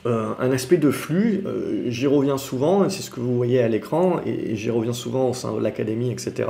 un 0.04 0.50
aspect 0.52 0.76
de 0.76 0.90
flux, 0.90 1.44
j'y 1.86 2.06
reviens 2.06 2.38
souvent, 2.38 2.88
c'est 2.88 3.02
ce 3.02 3.10
que 3.10 3.20
vous 3.20 3.36
voyez 3.36 3.62
à 3.62 3.68
l'écran, 3.68 4.20
et, 4.26 4.56
j'y 4.56 4.70
reviens 4.70 4.92
souvent 4.92 5.30
au 5.30 5.34
sein 5.34 5.54
de 5.54 5.60
l'académie, 5.60 6.10
etc 6.10 6.46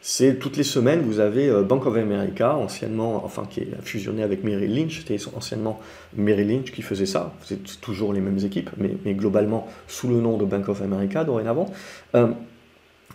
c'est 0.00 0.38
toutes 0.38 0.56
les 0.56 0.64
semaines, 0.64 1.00
vous 1.00 1.20
avez 1.20 1.48
euh, 1.48 1.62
Bank 1.62 1.86
of 1.86 1.96
America, 1.96 2.56
anciennement, 2.56 3.22
enfin 3.24 3.44
qui 3.48 3.60
est 3.60 3.68
fusionné 3.82 4.22
avec 4.22 4.44
Merrill 4.44 4.74
Lynch, 4.74 4.98
c'était 4.98 5.18
anciennement 5.34 5.80
Merrill 6.16 6.48
Lynch 6.48 6.72
qui 6.72 6.82
faisait 6.82 7.06
ça, 7.06 7.34
c'est 7.44 7.80
toujours 7.80 8.12
les 8.12 8.20
mêmes 8.20 8.38
équipes, 8.38 8.70
mais, 8.78 9.14
globalement 9.14 9.66
sous 9.88 10.08
le 10.08 10.20
nom 10.20 10.36
de 10.36 10.44
Bank 10.44 10.68
of 10.68 10.82
America 10.82 11.24
dorénavant. 11.24 11.70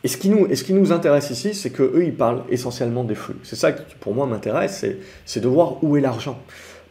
Et 0.04 0.10
ce 0.10 0.18
qui 0.18 0.30
nous, 0.30 0.48
et 0.48 0.56
ce 0.56 0.64
qui 0.64 0.74
nous 0.74 0.92
intéresse 0.92 1.30
ici, 1.30 1.54
c'est 1.54 1.70
qu'eux, 1.70 2.04
ils 2.04 2.14
parlent 2.16 2.44
essentiellement 2.50 3.06
des 3.06 3.16
flux. 3.16 3.38
C'est 3.44 3.56
ça 3.56 3.72
qui, 3.72 3.96
pour 4.00 4.14
moi, 4.14 4.26
m'intéresse, 4.26 4.86
c'est 5.26 5.40
de 5.40 5.48
voir 5.48 5.82
où 5.84 5.96
est 5.96 6.02
l'argent. 6.02 6.38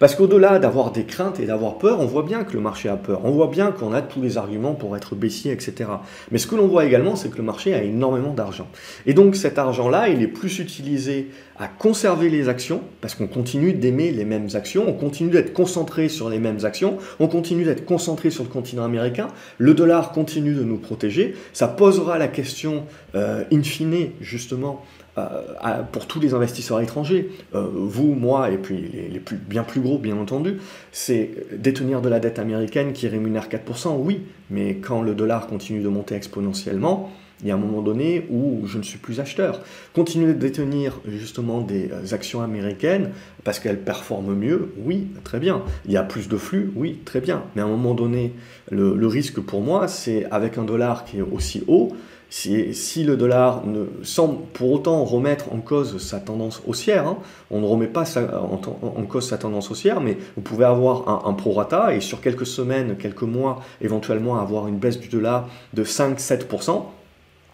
Parce 0.02 0.16
qu'au-delà 0.16 0.58
d'avoir 0.58 0.90
des 0.90 1.04
craintes 1.04 1.38
et 1.38 1.46
d'avoir 1.46 1.78
peur, 1.78 2.00
on 2.00 2.06
voit 2.06 2.24
bien 2.24 2.42
que 2.42 2.54
le 2.54 2.60
marché 2.60 2.88
a 2.88 2.96
peur. 2.96 3.20
On 3.22 3.30
voit 3.30 3.46
bien 3.46 3.70
qu'on 3.70 3.92
a 3.92 4.02
tous 4.02 4.20
les 4.20 4.36
arguments 4.36 4.74
pour 4.74 4.96
être 4.96 5.14
baissier, 5.14 5.52
etc. 5.52 5.90
Mais 6.32 6.38
ce 6.38 6.48
que 6.48 6.56
l'on 6.56 6.66
voit 6.66 6.84
également, 6.84 7.14
c'est 7.14 7.30
que 7.30 7.36
le 7.36 7.44
marché 7.44 7.72
a 7.72 7.84
énormément 7.84 8.34
d'argent. 8.34 8.66
Et 9.06 9.14
donc 9.14 9.36
cet 9.36 9.58
argent-là, 9.58 10.08
il 10.08 10.20
est 10.20 10.26
plus 10.26 10.58
utilisé 10.58 11.28
à 11.56 11.68
conserver 11.68 12.30
les 12.30 12.48
actions, 12.48 12.80
parce 13.00 13.14
qu'on 13.14 13.28
continue 13.28 13.74
d'aimer 13.74 14.10
les 14.10 14.24
mêmes 14.24 14.48
actions, 14.54 14.84
on 14.88 14.92
continue 14.92 15.30
d'être 15.30 15.52
concentré 15.52 16.08
sur 16.08 16.28
les 16.28 16.40
mêmes 16.40 16.64
actions, 16.64 16.98
on 17.20 17.28
continue 17.28 17.62
d'être 17.62 17.84
concentré 17.84 18.30
sur 18.30 18.42
le 18.42 18.48
continent 18.48 18.82
américain, 18.82 19.28
le 19.58 19.72
dollar 19.72 20.10
continue 20.10 20.54
de 20.54 20.64
nous 20.64 20.78
protéger, 20.78 21.36
ça 21.52 21.68
posera 21.68 22.18
la 22.18 22.26
question 22.26 22.86
euh, 23.14 23.44
in 23.52 23.62
fine, 23.62 24.08
justement, 24.20 24.82
euh, 25.18 25.82
pour 25.92 26.06
tous 26.06 26.20
les 26.20 26.32
investisseurs 26.32 26.80
étrangers, 26.80 27.30
euh, 27.54 27.68
vous, 27.70 28.14
moi 28.14 28.50
et 28.50 28.56
puis 28.56 28.78
les, 29.12 29.20
plus, 29.20 29.36
bien 29.36 29.62
plus 29.62 29.82
gros 29.82 29.98
bien 29.98 30.16
entendu, 30.16 30.56
c'est 30.90 31.30
détenir 31.52 32.00
de 32.00 32.08
la 32.08 32.18
dette 32.18 32.38
américaine 32.38 32.94
qui 32.94 33.08
rémunère 33.08 33.48
4%, 33.48 33.96
oui, 33.98 34.22
mais 34.48 34.76
quand 34.76 35.02
le 35.02 35.14
dollar 35.14 35.48
continue 35.48 35.80
de 35.80 35.88
monter 35.88 36.14
exponentiellement, 36.14 37.12
il 37.42 37.48
y 37.48 37.50
a 37.50 37.54
un 37.54 37.58
moment 37.58 37.82
donné 37.82 38.26
où 38.30 38.62
je 38.66 38.78
ne 38.78 38.82
suis 38.82 38.98
plus 38.98 39.20
acheteur. 39.20 39.60
Continuer 39.94 40.32
de 40.32 40.38
détenir 40.38 40.98
justement 41.06 41.60
des 41.60 41.90
euh, 41.90 42.14
actions 42.14 42.40
américaines 42.40 43.10
parce 43.44 43.58
qu'elles 43.58 43.80
performent 43.80 44.34
mieux, 44.34 44.72
oui, 44.78 45.08
très 45.24 45.40
bien. 45.40 45.62
Il 45.84 45.92
y 45.92 45.98
a 45.98 46.04
plus 46.04 46.28
de 46.28 46.38
flux, 46.38 46.72
oui, 46.74 47.00
très 47.04 47.20
bien. 47.20 47.42
Mais 47.54 47.60
à 47.60 47.66
un 47.66 47.68
moment 47.68 47.92
donné, 47.92 48.32
le 48.70 49.06
risque 49.06 49.40
pour 49.40 49.60
moi, 49.60 49.88
c'est 49.88 50.24
avec 50.30 50.56
un 50.56 50.64
dollar 50.64 51.04
qui 51.04 51.18
est 51.18 51.22
aussi 51.22 51.64
haut, 51.66 51.92
si, 52.32 53.04
le 53.04 53.18
dollar 53.18 53.66
ne 53.66 53.84
semble 54.04 54.38
pour 54.54 54.72
autant 54.72 55.04
remettre 55.04 55.52
en 55.52 55.58
cause 55.58 55.98
sa 55.98 56.18
tendance 56.18 56.62
haussière, 56.66 57.06
hein, 57.06 57.18
on 57.50 57.60
ne 57.60 57.66
remet 57.66 57.86
pas 57.86 58.04
en, 58.18 59.02
cause 59.04 59.28
sa 59.28 59.36
tendance 59.36 59.70
haussière, 59.70 60.00
mais 60.00 60.16
vous 60.34 60.40
pouvez 60.40 60.64
avoir 60.64 61.26
un, 61.28 61.34
prorata 61.34 61.94
et 61.94 62.00
sur 62.00 62.22
quelques 62.22 62.46
semaines, 62.46 62.96
quelques 62.96 63.22
mois, 63.22 63.62
éventuellement 63.82 64.40
avoir 64.40 64.66
une 64.66 64.78
baisse 64.78 64.98
du 64.98 65.08
dollar 65.08 65.46
de 65.74 65.84
5-7%, 65.84 66.84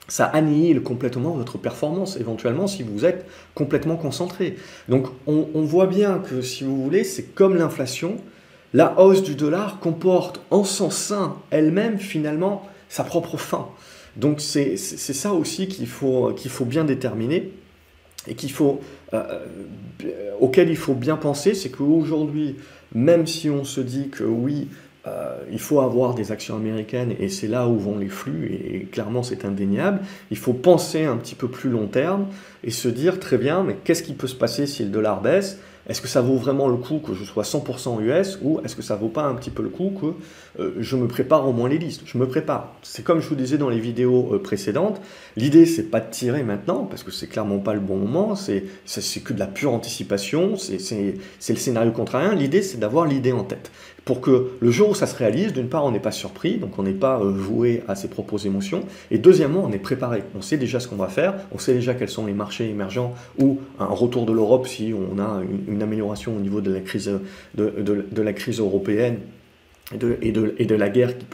ça 0.07 0.27
annihile 0.27 0.81
complètement 0.81 1.31
votre 1.31 1.59
performance, 1.59 2.17
éventuellement, 2.17 2.69
si 2.69 2.85
vous 2.85 3.05
êtes 3.05 3.27
complètement 3.57 3.97
concentré. 3.97 4.57
Donc 4.89 5.09
on, 5.27 5.49
on 5.55 5.63
voit 5.63 5.89
bien 5.89 6.21
que, 6.21 6.41
si 6.41 6.63
vous 6.63 6.81
voulez, 6.81 7.03
c'est 7.03 7.35
comme 7.35 7.57
l'inflation, 7.57 8.17
la 8.75 8.97
hausse 9.01 9.25
du 9.25 9.35
dollar 9.35 9.81
comporte 9.81 10.41
en 10.53 10.63
son 10.63 10.91
sein 10.91 11.35
elle-même, 11.51 11.99
finalement, 11.99 12.65
sa 12.89 13.03
propre 13.03 13.39
fin. 13.39 13.67
Donc 14.17 14.41
c'est 14.41 14.77
ça 14.77 15.33
aussi 15.33 15.69
qu'il 15.69 15.87
faut, 15.87 16.35
bien 16.67 16.85
déterminer 16.85 17.51
et 18.27 18.35
qu'il 18.35 18.51
faut, 18.53 18.81
euh, 19.15 19.45
euh, 20.05 20.33
auquel 20.41 20.69
il 20.69 20.77
faut 20.77 20.95
bien 20.95 21.17
penser, 21.17 21.55
c'est 21.55 21.71
qu'aujourd'hui, 21.71 22.57
même 22.95 23.27
si 23.27 23.49
on 23.49 23.65
se 23.65 23.81
dit 23.81 24.09
que 24.09 24.25
oui, 24.25 24.69
euh, 25.07 25.39
il 25.51 25.61
faut 25.61 25.81
avoir 25.81 26.15
des 26.15 26.33
actions 26.33 26.57
américaines 26.57 27.15
et 27.19 27.29
c'est 27.29 27.47
là 27.47 27.69
où 27.69 27.79
vont 27.79 27.99
les 27.99 28.09
flux 28.09 28.51
et, 28.53 28.81
clairement 28.91 29.23
c'est 29.23 29.45
indéniable. 29.45 30.01
Il 30.31 30.37
faut 30.37 30.53
penser 30.53 31.05
un 31.05 31.17
petit 31.17 31.35
peu 31.35 31.49
plus 31.49 31.71
long 31.71 31.87
terme 31.87 32.27
et 32.65 32.71
se 32.71 32.89
dire 32.89 33.21
très 33.21 33.39
bien, 33.39 33.63
mais 33.63 33.77
qu'est-ce 33.85 34.03
qui 34.03 34.15
peut 34.15 34.27
se 34.27 34.35
passer 34.35 34.67
si 34.67 34.83
le 34.83 34.91
dollar 34.91 35.21
baisse? 35.21 35.59
Est-ce 35.89 36.01
que 36.01 36.09
ça 36.09 36.21
vaut 36.21 36.37
vraiment 36.37 36.69
le 36.69 36.77
coup 36.77 36.99
que 36.99 37.15
je 37.15 37.25
sois 37.25 37.45
100% 37.45 38.01
US 38.03 38.39
ou 38.43 38.61
est-ce 38.65 38.77
que 38.77 38.83
ça 38.83 38.97
vaut 38.97 39.09
pas 39.09 39.23
un 39.23 39.35
petit 39.35 39.51
peu 39.51 39.63
le 39.63 39.71
coup 39.71 39.93
que 40.01 40.63
euh, 40.63 40.75
je 40.79 40.97
me 40.97 41.09
prépare 41.09 41.49
au 41.49 41.53
moins 41.53 41.69
les 41.69 41.79
listes? 41.79 42.03
Je 42.05 42.19
me 42.19 42.27
prépare. 42.27 42.75
C'est 42.83 43.03
comme 43.03 43.21
je 43.21 43.29
vous 43.29 43.35
disais 43.35 43.59
dans 43.59 43.71
les 43.71 43.81
vidéos 43.81 44.35
euh, 44.35 44.43
précédentes. 44.43 45.01
L'idée 45.37 45.67
c'est 45.67 45.85
pas 45.85 46.01
de 46.01 46.11
tirer 46.11 46.43
maintenant 46.43 46.85
parce 46.85 47.03
que 47.03 47.11
c'est 47.11 47.27
clairement 47.27 47.59
pas 47.59 47.75
le 47.75 47.81
bon 47.81 47.97
moment. 47.97 48.35
C'est 48.35 48.65
que 49.25 49.33
de 49.33 49.39
la 49.39 49.47
pure 49.47 49.73
anticipation. 49.73 50.57
C'est 50.57 51.15
le 51.49 51.57
scénario 51.57 51.93
contraire. 51.93 52.35
L'idée 52.35 52.63
c'est 52.63 52.79
d'avoir 52.79 53.07
l'idée 53.07 53.33
en 53.33 53.45
tête 53.45 53.71
pour 54.09 54.23
que 54.23 54.53
le 54.59 54.71
jour 54.71 54.89
où 54.89 54.95
ça 54.95 55.07
se 55.07 55.15
réalise, 55.15 55.53
d'une 55.53 55.69
part, 55.69 55.85
on 55.85 55.91
n'est 55.91 56.01
pas 56.01 56.13
surpris, 56.13 56.57
donc 56.57 56.79
on 56.79 56.83
n'est 56.83 56.93
pas 56.93 57.21
euh, 57.21 57.31
voué 57.31 57.83
à 57.89 57.95
ses 57.95 58.09
propres 58.09 58.47
émotions, 58.47 58.81
et 59.11 59.19
deuxièmement, 59.19 59.63
on 59.63 59.71
est 59.71 59.79
préparé. 59.79 60.23
On 60.35 60.41
sait 60.41 60.57
déjà 60.57 60.81
ce 60.81 60.89
qu'on 60.89 60.97
va 60.97 61.09
faire, 61.09 61.35
on 61.53 61.59
sait 61.59 61.75
déjà 61.75 61.93
quels 61.93 62.09
sont 62.09 62.25
les 62.25 62.33
marchés 62.33 62.71
émergents 62.71 63.15
ou 63.39 63.59
un 63.79 63.85
retour 63.85 64.25
de 64.25 64.33
l'Europe 64.33 64.67
si 64.67 64.95
on 64.95 65.19
a 65.19 65.43
une, 65.69 65.83
amélioration 65.83 66.35
au 66.35 66.41
niveau 66.41 66.63
de 66.63 66.73
la 66.73 66.81
crise, 66.81 68.61
européenne 68.61 69.19
et 70.23 70.33
de, 70.33 70.75
la 70.75 70.89
guerre 70.89 71.19
qui 71.19 71.27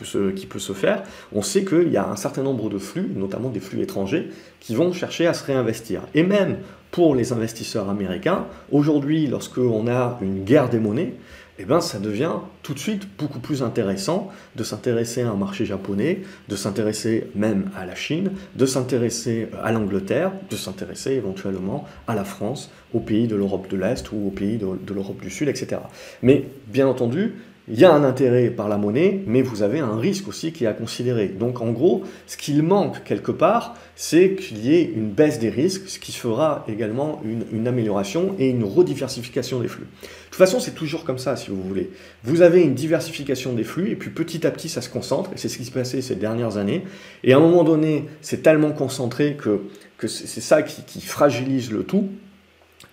peut, 0.47 0.59
se, 0.59 0.73
faire, 0.73 1.05
on 1.33 1.43
sait 1.43 1.65
qu'il 1.65 1.93
y 1.93 1.97
a 1.97 2.09
un 2.09 2.17
certain 2.17 2.43
nombre 2.43 2.69
de 2.71 2.79
flux, 2.79 3.09
notamment 3.15 3.51
des 3.51 3.61
flux 3.61 3.83
étrangers, 3.83 4.31
qui 4.59 4.75
vont 4.75 4.93
chercher 4.93 5.29
à 5.29 5.35
se 5.35 5.45
réinvestir. 5.45 6.01
Et 6.13 6.25
même 6.25 6.57
pour 6.91 7.15
les 7.15 7.33
investisseurs 7.33 7.89
américains, 7.89 8.47
aujourd'hui, 8.73 9.29
lorsque 9.29 9.59
on 9.59 9.87
a 9.87 10.19
une 10.23 10.43
guerre 10.43 10.69
des 10.69 10.81
monnaies, 10.81 11.15
eh 11.59 11.65
ben, 11.65 11.81
ça 11.81 11.99
devient 11.99 12.33
tout 12.63 12.75
de 12.75 12.79
suite 12.79 13.07
beaucoup 13.17 13.39
plus 13.39 13.63
intéressant 13.63 14.33
de 14.57 14.65
s'intéresser 14.65 15.23
à 15.23 15.31
un 15.31 15.37
marché 15.37 15.65
japonais, 15.65 16.23
de 16.49 16.57
s'intéresser 16.57 17.29
même 17.35 17.71
à 17.77 17.87
la 17.87 17.95
Chine, 17.95 18.33
de 18.57 18.67
s'intéresser 18.67 19.49
à 19.63 19.71
l'Angleterre, 19.71 20.33
de 20.51 20.57
s'intéresser 20.57 21.13
éventuellement 21.13 21.87
à 22.09 22.15
la 22.15 22.25
France, 22.25 22.71
aux 22.93 23.01
pays 23.01 23.29
de 23.29 23.37
l'Europe 23.37 23.69
de 23.69 23.77
l'Est 23.77 24.11
ou 24.13 24.27
aux 24.27 24.31
pays 24.31 24.59
de 24.59 24.95
l'Europe 24.95 25.21
du 25.21 25.31
Sud, 25.31 25.49
etc. 25.49 25.81
Mais 26.23 26.49
bien 26.67 26.89
entendu, 26.89 27.35
il 27.67 27.81
y 27.81 27.85
a 27.87 27.93
un 27.93 28.05
intérêt 28.05 28.51
par 28.51 28.69
la 28.69 28.77
monnaie, 28.77 29.23
mais 29.27 29.41
vous 29.41 29.63
avez 29.63 29.79
un 29.79 29.97
risque 29.97 30.29
aussi 30.29 30.53
qui 30.53 30.65
est 30.65 30.67
à 30.67 30.75
considérer. 30.75 31.29
Donc 31.29 31.63
en 31.63 31.71
gros, 31.71 32.03
ce 32.27 32.37
qu'il 32.37 32.63
manque 32.63 33.03
quelque 33.05 33.33
part, 33.33 33.75
c'est 33.97 34.35
qu'il 34.35 34.65
y 34.65 34.75
ait 34.75 34.83
une 34.83 35.11
baisse 35.11 35.39
des 35.39 35.49
risques, 35.49 35.89
ce 35.89 35.99
qui 35.99 36.13
fera 36.13 36.65
également 36.69 37.23
une, 37.25 37.67
amélioration 37.67 38.35
et 38.39 38.51
une 38.51 38.65
rediversification 38.65 39.61
des 39.61 39.69
flux. 39.69 39.87
De 40.03 40.07
toute 40.27 40.35
façon, 40.35 40.61
c'est 40.61 40.75
toujours 40.75 41.05
comme 41.05 41.19
ça, 41.19 41.37
si 41.37 41.49
vous 41.49 41.63
voulez. 41.63 41.91
Vous 42.23 42.43
avez 42.43 42.61
une 42.61 42.75
diversification 42.75 43.55
des 43.55 43.65
flux, 43.65 43.91
et 43.91 43.97
puis 43.97 44.11
petit 44.11 44.47
à 44.47 44.51
petit, 44.51 44.69
ça 44.69 44.83
se 44.83 44.91
concentre, 44.91 45.31
et 45.33 45.39
c'est 45.39 45.49
ce 45.49 45.57
qui 45.57 45.65
se 45.65 45.71
passait 45.71 46.03
ces 46.03 46.17
dernières 46.17 46.59
années. 46.59 46.85
Et 47.23 47.33
à 47.33 47.39
un 47.39 47.41
moment 47.41 47.65
donné, 47.65 48.05
c'est 48.21 48.43
tellement 48.43 48.73
concentré 48.73 49.37
que, 49.37 49.61
c'est 50.07 50.43
ça 50.43 50.61
qui 50.63 51.01
fragilise 51.01 51.73
le 51.73 51.83
tout, 51.83 52.11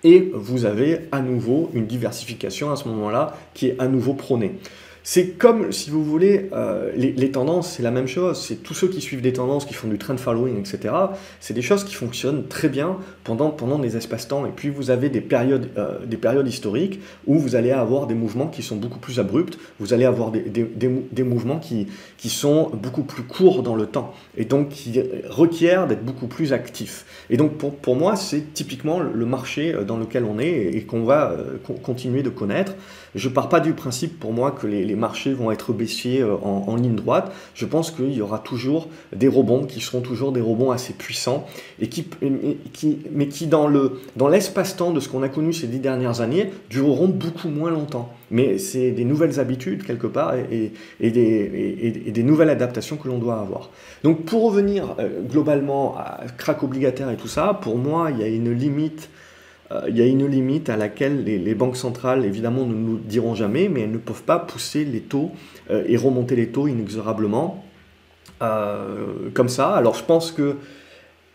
et 0.03 0.31
vous 0.33 0.65
avez 0.65 1.01
à 1.11 1.21
nouveau 1.21 1.69
une 1.73 1.85
diversification 1.85 2.71
à 2.71 2.75
ce 2.75 2.87
moment-là 2.87 3.37
qui 3.53 3.67
est 3.67 3.75
à 3.79 3.87
nouveau 3.87 4.13
prônée. 4.13 4.53
C'est 5.03 5.29
comme, 5.29 5.71
si 5.71 5.89
vous 5.89 6.03
voulez, 6.03 6.49
euh, 6.53 6.91
les, 6.95 7.31
tendances, 7.31 7.73
c'est 7.73 7.83
la 7.83 7.89
même 7.89 8.07
chose. 8.07 8.39
C'est 8.39 8.57
tous 8.57 8.75
ceux 8.75 8.87
qui 8.87 9.01
suivent 9.01 9.21
des 9.21 9.33
tendances, 9.33 9.65
qui 9.65 9.73
font 9.73 9.87
du 9.87 9.97
trend 9.97 10.15
following, 10.17 10.59
etc. 10.59 10.93
C'est 11.39 11.55
des 11.55 11.63
choses 11.63 11.83
qui 11.83 11.95
fonctionnent 11.95 12.47
très 12.47 12.69
bien 12.69 12.97
pendant, 13.23 13.49
pendant 13.49 13.79
des 13.79 13.97
espaces-temps. 13.97 14.45
Et 14.45 14.51
puis 14.55 14.69
vous 14.69 14.91
avez 14.91 15.09
des 15.09 15.21
périodes, 15.21 15.69
euh, 15.77 16.05
des 16.05 16.17
périodes 16.17 16.47
historiques 16.47 16.99
où 17.25 17.39
vous 17.39 17.55
allez 17.55 17.71
avoir 17.71 18.05
des 18.05 18.13
mouvements 18.13 18.47
qui 18.47 18.61
sont 18.61 18.75
beaucoup 18.75 18.99
plus 18.99 19.19
abrupts. 19.19 19.57
Vous 19.79 19.93
allez 19.93 20.05
avoir 20.05 20.31
des, 20.31 20.41
des, 20.41 21.23
mouvements 21.23 21.57
qui, 21.57 21.87
qui 22.17 22.29
sont 22.29 22.69
beaucoup 22.69 23.03
plus 23.03 23.23
courts 23.23 23.63
dans 23.63 23.75
le 23.75 23.87
temps. 23.87 24.13
Et 24.37 24.45
donc 24.45 24.69
qui 24.69 25.01
requièrent 25.29 25.87
d'être 25.87 26.05
beaucoup 26.05 26.27
plus 26.27 26.53
actifs. 26.53 27.05
Et 27.31 27.37
donc 27.37 27.57
pour, 27.57 27.75
pour 27.75 27.95
moi, 27.95 28.15
c'est 28.15 28.53
typiquement 28.53 28.99
le 28.99 29.25
marché 29.25 29.75
dans 29.87 29.97
lequel 29.97 30.25
on 30.25 30.37
est 30.37 30.75
et 30.75 30.83
qu'on 30.83 31.03
va 31.03 31.31
euh, 31.31 31.57
continuer 31.81 32.21
de 32.21 32.29
connaître. 32.29 32.73
Je 33.15 33.27
pars 33.29 33.49
pas 33.49 33.59
du 33.59 33.73
principe 33.73 34.19
pour 34.19 34.31
moi 34.31 34.51
que 34.51 34.67
les, 34.67 34.95
marchés 34.95 35.33
vont 35.33 35.51
être 35.51 35.73
baissiers 35.73 36.21
euh, 36.21 36.35
en, 36.35 36.75
ligne 36.75 36.95
droite. 36.95 37.31
Je 37.53 37.65
pense 37.65 37.91
qu'il 37.91 38.13
y 38.13 38.21
aura 38.21 38.39
toujours 38.39 38.87
des 39.15 39.27
rebonds 39.27 39.65
qui 39.65 39.81
seront 39.81 40.01
toujours 40.01 40.31
des 40.31 40.41
rebonds 40.41 40.71
assez 40.71 40.93
puissants 40.93 41.45
et 41.79 41.87
qui, 41.87 42.07
mais 43.11 43.27
qui 43.27 43.47
dans 43.47 43.67
le 43.67 43.99
dans 44.15 44.27
l'espace-temps 44.27 44.91
de 44.91 44.99
ce 44.99 45.09
qu'on 45.09 45.23
a 45.23 45.29
connu 45.29 45.53
ces 45.53 45.67
dix 45.67 45.79
dernières 45.79 46.21
années 46.21 46.51
dureront 46.69 47.07
beaucoup 47.07 47.49
moins 47.49 47.71
longtemps. 47.71 48.13
Mais 48.29 48.57
c'est 48.57 48.91
des 48.91 49.03
nouvelles 49.03 49.39
habitudes 49.39 49.83
quelque 49.83 50.07
part 50.07 50.35
et, 50.35 50.71
des, 51.01 52.23
nouvelles 52.23 52.49
adaptations 52.49 52.95
que 52.95 53.09
l'on 53.09 53.17
doit 53.17 53.39
avoir. 53.39 53.71
Donc 54.03 54.23
pour 54.23 54.43
revenir 54.43 54.95
euh, 54.99 55.21
globalement 55.21 55.97
à 55.97 56.21
crack 56.37 56.63
obligataire 56.63 57.09
et 57.09 57.17
tout 57.17 57.27
ça, 57.27 57.59
pour 57.61 57.77
moi 57.77 58.11
il 58.11 58.19
y 58.19 58.23
a 58.23 58.27
une 58.27 58.51
limite 58.51 59.09
il 59.87 59.97
y 59.97 60.01
a 60.01 60.05
une 60.05 60.25
limite 60.27 60.69
à 60.69 60.77
laquelle 60.77 61.23
les, 61.23 61.55
banques 61.55 61.77
centrales, 61.77 62.25
évidemment, 62.25 62.65
ne 62.65 62.73
nous 62.73 62.97
diront 62.97 63.35
jamais, 63.35 63.69
mais 63.69 63.81
elles 63.81 63.91
ne 63.91 63.97
peuvent 63.97 64.23
pas 64.23 64.39
pousser 64.39 64.85
les 64.85 65.01
taux 65.01 65.31
euh, 65.69 65.83
et 65.87 65.97
remonter 65.97 66.35
les 66.35 66.47
taux 66.47 66.67
inexorablement 66.67 67.63
euh, 68.41 69.29
comme 69.33 69.49
ça. 69.49 69.69
Alors 69.75 69.95
je 69.95 70.03
pense 70.03 70.31
que 70.31 70.55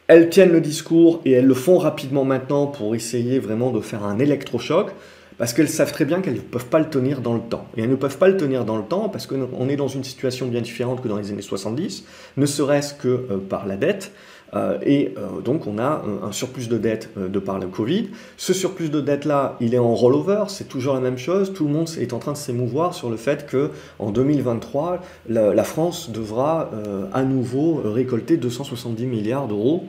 elles 0.08 0.28
tiennent 0.28 0.52
le 0.52 0.60
discours 0.60 1.20
et 1.24 1.32
elles 1.32 1.46
le 1.46 1.54
font 1.54 1.78
rapidement 1.78 2.24
maintenant 2.24 2.66
pour 2.66 2.94
essayer 2.94 3.38
vraiment 3.38 3.70
de 3.70 3.80
faire 3.80 4.04
un 4.04 4.18
électrochoc. 4.18 4.92
parce 5.38 5.52
qu'elles 5.52 5.68
savent 5.68 5.92
très 5.92 6.04
bien 6.04 6.20
qu'elles 6.20 6.34
ne 6.34 6.40
peuvent 6.40 6.66
pas 6.66 6.78
le 6.78 6.88
tenir 6.88 7.20
dans 7.20 7.34
le 7.34 7.40
temps. 7.40 7.66
Et 7.76 7.82
elles 7.82 7.90
ne 7.90 7.96
peuvent 7.96 8.18
pas 8.18 8.28
le 8.28 8.36
tenir 8.36 8.64
dans 8.64 8.76
le 8.76 8.84
temps 8.84 9.08
parce 9.08 9.26
qu'on 9.26 9.68
est 9.68 9.76
dans 9.76 9.88
une 9.88 10.04
situation 10.04 10.46
bien 10.46 10.60
différente 10.62 11.02
que 11.02 11.08
dans 11.08 11.18
les 11.18 11.30
années 11.30 11.42
70, 11.42 12.04
ne 12.36 12.46
serait-ce 12.46 12.94
que 12.94 13.08
euh, 13.08 13.38
par 13.38 13.66
la 13.66 13.76
dette. 13.76 14.12
Euh, 14.54 14.78
et 14.82 15.14
euh, 15.18 15.40
donc 15.40 15.66
on 15.66 15.78
a 15.78 16.04
un, 16.22 16.32
surplus 16.32 16.68
de 16.68 16.78
dette 16.78 17.10
de 17.18 17.38
par 17.38 17.58
le 17.58 17.66
Covid. 17.66 18.10
Ce 18.36 18.52
surplus 18.52 18.88
de 18.88 19.00
dette-là, 19.00 19.56
il 19.60 19.74
est 19.74 19.78
en 19.78 19.94
rollover, 19.94 20.44
c'est 20.48 20.68
toujours 20.68 20.94
la 20.94 21.00
même 21.00 21.18
chose. 21.18 21.52
Tout 21.52 21.66
le 21.66 21.72
monde 21.72 21.88
est 21.98 22.12
en 22.12 22.18
train 22.18 22.32
de 22.32 22.36
s'émouvoir 22.36 22.94
sur 22.94 23.10
le 23.10 23.16
fait 23.16 23.46
que 23.46 23.70
en 23.98 24.10
2023, 24.10 25.00
la, 25.28 25.64
France 25.64 26.10
devra 26.10 26.70
à 27.12 27.22
nouveau 27.24 27.82
récolter 27.84 28.36
270 28.36 29.06
milliards 29.06 29.48
d'euros. 29.48 29.84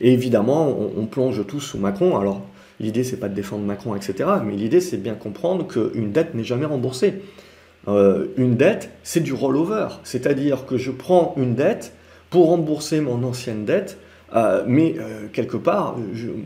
Et 0.00 0.12
évidemment, 0.12 0.68
on, 0.68 1.02
on 1.02 1.06
plonge 1.06 1.46
tous 1.46 1.60
sous 1.60 1.78
Macron. 1.78 2.18
Alors 2.18 2.42
L'idée, 2.80 3.04
c'est 3.04 3.18
pas 3.18 3.28
de 3.28 3.34
défendre 3.34 3.64
Macron, 3.64 3.94
etc. 3.94 4.28
Mais 4.44 4.56
l'idée, 4.56 4.80
c'est 4.80 4.96
bien 4.96 5.14
comprendre 5.14 5.66
qu'une 5.66 6.10
dette 6.10 6.34
n'est 6.34 6.44
jamais 6.44 6.66
remboursée. 6.66 7.22
Euh, 7.86 8.26
une 8.36 8.56
dette, 8.56 8.90
c'est 9.02 9.20
du 9.20 9.32
rollover. 9.32 9.88
C'est-à-dire 10.02 10.66
que 10.66 10.76
je 10.76 10.90
prends 10.90 11.34
une 11.36 11.54
dette 11.54 11.92
pour 12.34 12.48
rembourser 12.48 13.00
mon 13.00 13.22
ancienne 13.22 13.64
dette, 13.64 13.96
euh, 14.34 14.64
mais 14.66 14.96
euh, 14.98 15.28
quelque 15.32 15.56
part, 15.56 15.96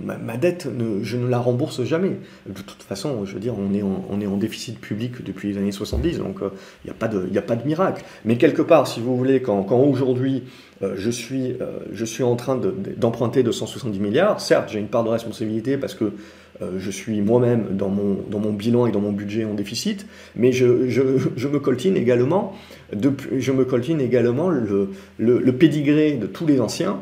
ma, 0.04 0.36
dette, 0.36 0.68
je 1.02 1.16
ne 1.16 1.26
la 1.28 1.38
rembourse 1.38 1.84
jamais. 1.84 2.18
De 2.46 2.60
toute 2.60 2.82
façon, 2.82 3.24
je 3.24 3.32
veux 3.32 3.40
dire, 3.40 3.54
on 3.58 3.72
est 4.20 4.26
en, 4.26 4.36
déficit 4.36 4.78
public 4.78 5.24
depuis 5.24 5.52
les 5.52 5.58
années 5.58 5.72
70, 5.72 6.18
donc 6.18 6.36
il 6.40 6.48
n'y 6.84 6.90
a, 6.90 6.94
pas 6.94 7.08
de, 7.08 7.20
de 7.20 7.66
miracle. 7.66 8.04
Mais 8.24 8.36
quelque 8.36 8.62
part, 8.62 8.86
si 8.86 9.00
vous 9.00 9.16
voulez, 9.16 9.40
quand, 9.40 9.66
aujourd'hui 9.72 10.44
je, 10.80 11.10
suis, 11.10 12.22
en 12.22 12.36
train 12.36 12.60
d'emprunter 12.96 13.42
270 13.42 13.98
milliards, 13.98 14.40
certes, 14.40 14.68
j'ai 14.70 14.78
une 14.78 14.86
part 14.86 15.02
de 15.02 15.08
responsabilité 15.08 15.76
parce 15.76 15.94
que 15.94 16.12
je 16.60 16.90
suis 16.90 17.20
moi-même 17.20 17.76
dans 17.76 17.88
mon, 17.88 18.52
bilan 18.52 18.86
et 18.86 18.92
dans 18.92 19.00
mon 19.00 19.12
budget 19.12 19.44
en 19.44 19.54
déficit, 19.54 20.06
mais 20.36 20.52
je, 20.52 20.66
me 20.66 21.58
coltine 21.58 21.96
également, 21.96 22.54
de, 22.92 23.12
je 23.38 23.50
me 23.50 23.64
coltine 23.64 24.00
également 24.00 24.50
le, 24.50 24.90
le, 25.16 25.38
le 25.38 25.52
pédigré 25.52 26.12
de 26.12 26.26
tous 26.26 26.46
les 26.46 26.60
anciens 26.60 27.00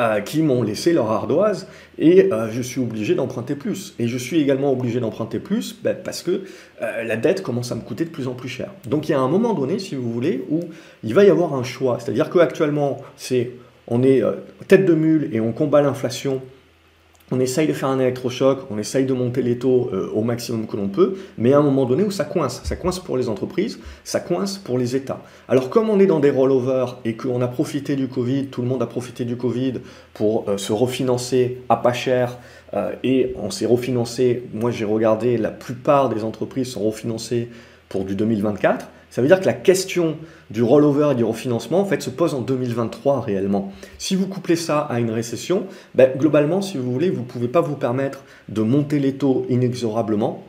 euh, 0.00 0.20
qui 0.20 0.42
m'ont 0.42 0.62
laissé 0.62 0.92
leur 0.92 1.10
ardoise 1.10 1.66
et 1.98 2.30
euh, 2.30 2.50
je 2.50 2.60
suis 2.60 2.80
obligé 2.80 3.14
d'emprunter 3.14 3.54
plus. 3.54 3.94
Et 3.98 4.08
je 4.08 4.18
suis 4.18 4.40
également 4.40 4.70
obligé 4.70 5.00
d'emprunter 5.00 5.38
plus 5.38 5.74
ben, 5.82 5.96
parce 6.04 6.22
que 6.22 6.42
euh, 6.82 7.02
la 7.02 7.16
dette 7.16 7.42
commence 7.42 7.72
à 7.72 7.76
me 7.76 7.80
coûter 7.80 8.04
de 8.04 8.10
plus 8.10 8.28
en 8.28 8.34
plus 8.34 8.50
cher. 8.50 8.70
Donc 8.86 9.08
il 9.08 9.12
y 9.12 9.14
a 9.14 9.20
un 9.20 9.28
moment 9.28 9.54
donné, 9.54 9.78
si 9.78 9.94
vous 9.94 10.12
voulez, 10.12 10.44
où 10.50 10.60
il 11.02 11.14
va 11.14 11.24
y 11.24 11.30
avoir 11.30 11.54
un 11.54 11.62
choix. 11.62 11.98
C'est-à-dire 11.98 12.28
qu'actuellement, 12.28 13.02
c'est 13.16 13.52
on 13.88 14.02
est 14.02 14.22
tête 14.68 14.84
de 14.84 14.94
mule 14.94 15.30
et 15.32 15.40
on 15.40 15.52
combat 15.52 15.80
l'inflation 15.80 16.42
on 17.32 17.40
essaye 17.40 17.66
de 17.66 17.72
faire 17.72 17.88
un 17.88 17.98
électrochoc, 17.98 18.60
on 18.70 18.78
essaye 18.78 19.04
de 19.04 19.12
monter 19.12 19.42
les 19.42 19.58
taux 19.58 19.90
euh, 19.92 20.08
au 20.14 20.22
maximum 20.22 20.66
que 20.66 20.76
l'on 20.76 20.88
peut, 20.88 21.16
mais 21.38 21.52
à 21.52 21.58
un 21.58 21.62
moment 21.62 21.84
donné 21.84 22.04
où 22.04 22.10
ça 22.10 22.24
coince, 22.24 22.60
ça 22.64 22.76
coince 22.76 23.00
pour 23.00 23.16
les 23.16 23.28
entreprises, 23.28 23.80
ça 24.04 24.20
coince 24.20 24.58
pour 24.58 24.78
les 24.78 24.94
États. 24.94 25.20
Alors 25.48 25.68
comme 25.68 25.90
on 25.90 25.98
est 25.98 26.06
dans 26.06 26.20
des 26.20 26.30
rollovers 26.30 26.98
et 27.04 27.16
qu'on 27.16 27.40
a 27.42 27.48
profité 27.48 27.96
du 27.96 28.06
Covid, 28.08 28.46
tout 28.46 28.62
le 28.62 28.68
monde 28.68 28.82
a 28.82 28.86
profité 28.86 29.24
du 29.24 29.36
Covid 29.36 29.74
pour 30.14 30.48
euh, 30.48 30.56
se 30.56 30.72
refinancer 30.72 31.58
à 31.68 31.76
pas 31.76 31.92
cher, 31.92 32.38
euh, 32.74 32.92
et 33.02 33.34
on 33.36 33.50
s'est 33.50 33.66
refinancé, 33.66 34.44
moi 34.54 34.70
j'ai 34.70 34.84
regardé, 34.84 35.36
la 35.36 35.50
plupart 35.50 36.08
des 36.08 36.22
entreprises 36.22 36.68
sont 36.68 36.84
refinancées 36.84 37.48
pour 37.88 38.04
du 38.04 38.14
2024, 38.14 38.88
ça 39.10 39.22
veut 39.22 39.28
dire 39.28 39.40
que 39.40 39.46
la 39.46 39.52
question 39.52 40.16
du 40.50 40.62
rollover 40.62 41.10
et 41.12 41.14
du 41.14 41.24
refinancement 41.24 41.80
en 41.80 41.84
fait, 41.84 42.02
se 42.02 42.10
pose 42.10 42.34
en 42.34 42.40
2023 42.40 43.20
réellement. 43.20 43.72
Si 43.98 44.14
vous 44.14 44.26
couplez 44.26 44.56
ça 44.56 44.80
à 44.80 45.00
une 45.00 45.10
récession, 45.10 45.66
ben, 45.94 46.10
globalement, 46.16 46.62
si 46.62 46.76
vous 46.76 46.92
voulez, 46.92 47.10
vous 47.10 47.22
ne 47.22 47.26
pouvez 47.26 47.48
pas 47.48 47.60
vous 47.60 47.76
permettre 47.76 48.24
de 48.48 48.62
monter 48.62 48.98
les 48.98 49.14
taux 49.14 49.46
inexorablement 49.48 50.44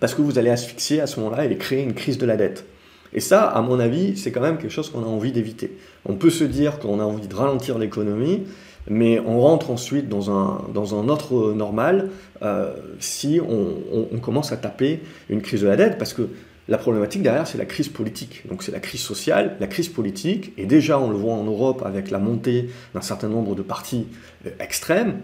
parce 0.00 0.14
que 0.14 0.22
vous 0.22 0.38
allez 0.38 0.50
asphyxier 0.50 1.00
à 1.00 1.06
ce 1.06 1.20
moment-là 1.20 1.44
et 1.44 1.56
créer 1.56 1.82
une 1.82 1.94
crise 1.94 2.18
de 2.18 2.26
la 2.26 2.36
dette. 2.36 2.64
Et 3.12 3.20
ça, 3.20 3.44
à 3.44 3.62
mon 3.62 3.80
avis, 3.80 4.16
c'est 4.16 4.32
quand 4.32 4.40
même 4.40 4.58
quelque 4.58 4.70
chose 4.70 4.90
qu'on 4.90 5.02
a 5.02 5.06
envie 5.06 5.32
d'éviter. 5.32 5.76
On 6.04 6.14
peut 6.14 6.30
se 6.30 6.44
dire 6.44 6.78
qu'on 6.78 7.00
a 7.00 7.04
envie 7.04 7.26
de 7.26 7.34
ralentir 7.34 7.78
l'économie, 7.78 8.44
mais 8.88 9.20
on 9.20 9.40
rentre 9.40 9.70
ensuite 9.70 10.08
dans 10.08 10.30
un, 10.30 10.62
dans 10.72 10.98
un 10.98 11.08
autre 11.08 11.52
normal 11.52 12.10
euh, 12.42 12.72
si 12.98 13.40
on, 13.40 14.06
on, 14.12 14.18
commence 14.18 14.52
à 14.52 14.56
taper 14.56 15.00
une 15.28 15.42
crise 15.42 15.62
de 15.62 15.66
la 15.66 15.76
dette, 15.76 15.98
parce 15.98 16.12
que 16.12 16.28
la 16.68 16.76
problématique 16.76 17.22
derrière, 17.22 17.46
c'est 17.46 17.58
la 17.58 17.64
crise 17.64 17.88
politique. 17.88 18.46
Donc 18.48 18.62
c'est 18.62 18.72
la 18.72 18.80
crise 18.80 19.00
sociale, 19.00 19.56
la 19.58 19.66
crise 19.66 19.88
politique, 19.88 20.52
et 20.58 20.66
déjà 20.66 20.98
on 20.98 21.10
le 21.10 21.16
voit 21.16 21.32
en 21.32 21.44
Europe 21.44 21.82
avec 21.84 22.10
la 22.10 22.18
montée 22.18 22.68
d'un 22.94 23.00
certain 23.00 23.28
nombre 23.28 23.54
de 23.54 23.62
partis 23.62 24.06
euh, 24.46 24.50
extrêmes. 24.60 25.20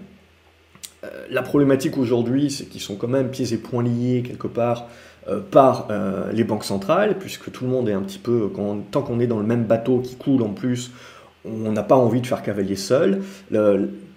Euh, 1.04 1.08
la 1.30 1.42
problématique 1.42 1.98
aujourd'hui, 1.98 2.50
c'est 2.50 2.64
qu'ils 2.64 2.80
sont 2.80 2.96
quand 2.96 3.08
même 3.08 3.28
pieds 3.28 3.52
et 3.52 3.58
poings 3.58 3.82
liés 3.82 4.22
quelque 4.26 4.46
part 4.46 4.88
euh, 5.28 5.40
par 5.40 5.88
les 6.32 6.44
banques 6.44 6.64
centrales, 6.64 7.18
puisque 7.18 7.52
tout 7.52 7.64
le 7.64 7.70
monde 7.70 7.88
est 7.90 7.94
un 7.94 8.02
petit 8.02 8.18
peu, 8.18 8.50
tant 8.90 9.02
qu'on 9.02 9.20
est 9.20 9.26
dans 9.26 9.38
le 9.38 9.46
même 9.46 9.64
bateau 9.64 10.00
qui 10.00 10.16
coule 10.16 10.42
en 10.42 10.50
plus, 10.50 10.92
on 11.44 11.72
n'a 11.72 11.82
pas 11.82 11.96
envie 11.96 12.22
de 12.22 12.26
faire 12.26 12.42
cavalier 12.42 12.76
seul. 12.76 13.20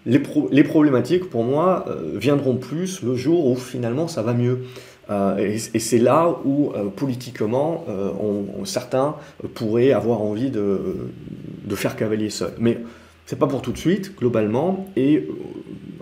les, 0.06 0.64
problématiques, 0.64 1.30
pour 1.30 1.44
moi, 1.44 1.86
viendront 2.16 2.56
plus 2.56 3.02
le 3.04 3.16
jour 3.16 3.48
où 3.48 3.56
finalement 3.56 4.08
ça 4.08 4.22
va 4.22 4.34
mieux. 4.34 4.60
Euh, 5.10 5.38
et, 5.74 5.80
c'est 5.80 6.00
là 6.00 6.36
où 6.44 6.72
euh, 6.76 6.90
politiquement 6.90 7.86
euh, 7.88 8.12
certains 8.66 9.16
pourraient 9.54 9.92
avoir 9.92 10.22
envie 10.22 10.50
de, 10.50 11.08
faire 11.76 11.96
cavalier 11.96 12.30
seul. 12.30 12.54
Mais 12.60 12.80
c'est 13.26 13.40
pas 13.40 13.48
pour 13.48 13.62
tout 13.62 13.72
de 13.72 13.78
suite, 13.78 14.16
globalement, 14.18 14.88
et 14.96 15.28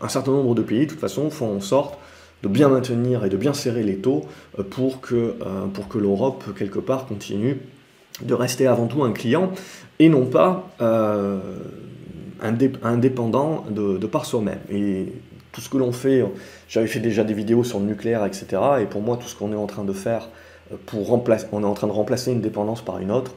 un 0.01 0.07
certain 0.07 0.31
nombre 0.31 0.55
de 0.55 0.61
pays, 0.61 0.85
de 0.85 0.91
toute 0.91 0.99
façon, 0.99 1.29
font 1.29 1.55
en 1.57 1.61
sorte 1.61 1.97
de 2.43 2.47
bien 2.47 2.69
maintenir 2.69 3.25
et 3.25 3.29
de 3.29 3.37
bien 3.37 3.53
serrer 3.53 3.83
les 3.83 3.97
taux 3.97 4.25
pour 4.69 5.01
que, 5.01 5.33
pour 5.73 5.87
que 5.87 5.97
l'Europe, 5.97 6.43
quelque 6.55 6.77
part, 6.79 7.07
continue 7.07 7.57
de 8.21 8.33
rester 8.33 8.67
avant 8.67 8.85
tout 8.85 9.03
un 9.03 9.11
client 9.11 9.51
et 9.97 10.09
non 10.09 10.27
pas 10.27 10.69
indépendant 12.83 13.65
de, 13.71 14.05
par 14.05 14.25
soi-même. 14.25 14.59
Tout 15.55 15.61
ce 15.61 15.69
que 15.69 15.77
l'on 15.77 15.93
fait, 15.93 16.21
j'avais 16.67 16.87
fait 16.87 16.99
déjà 16.99 17.23
des 17.23 17.33
vidéos 17.33 17.63
sur 17.63 17.79
le 17.79 17.85
nucléaire, 17.85 18.25
etc. 18.25 18.61
Et 18.81 18.85
pour 18.85 19.01
moi, 19.01 19.15
tout 19.15 19.29
ce 19.29 19.35
qu'on 19.37 19.53
est 19.53 19.55
en 19.55 19.67
train 19.67 19.85
de 19.85 19.93
faire, 19.93 20.27
euh, 20.73 20.75
pour 20.85 21.07
remplacer, 21.07 21.47
on 21.53 21.63
est 21.63 21.65
en 21.65 21.73
train 21.73 21.87
de 21.87 21.93
remplacer 21.93 22.33
une 22.33 22.41
dépendance 22.41 22.83
par 22.83 22.99
une 22.99 23.09
autre. 23.09 23.31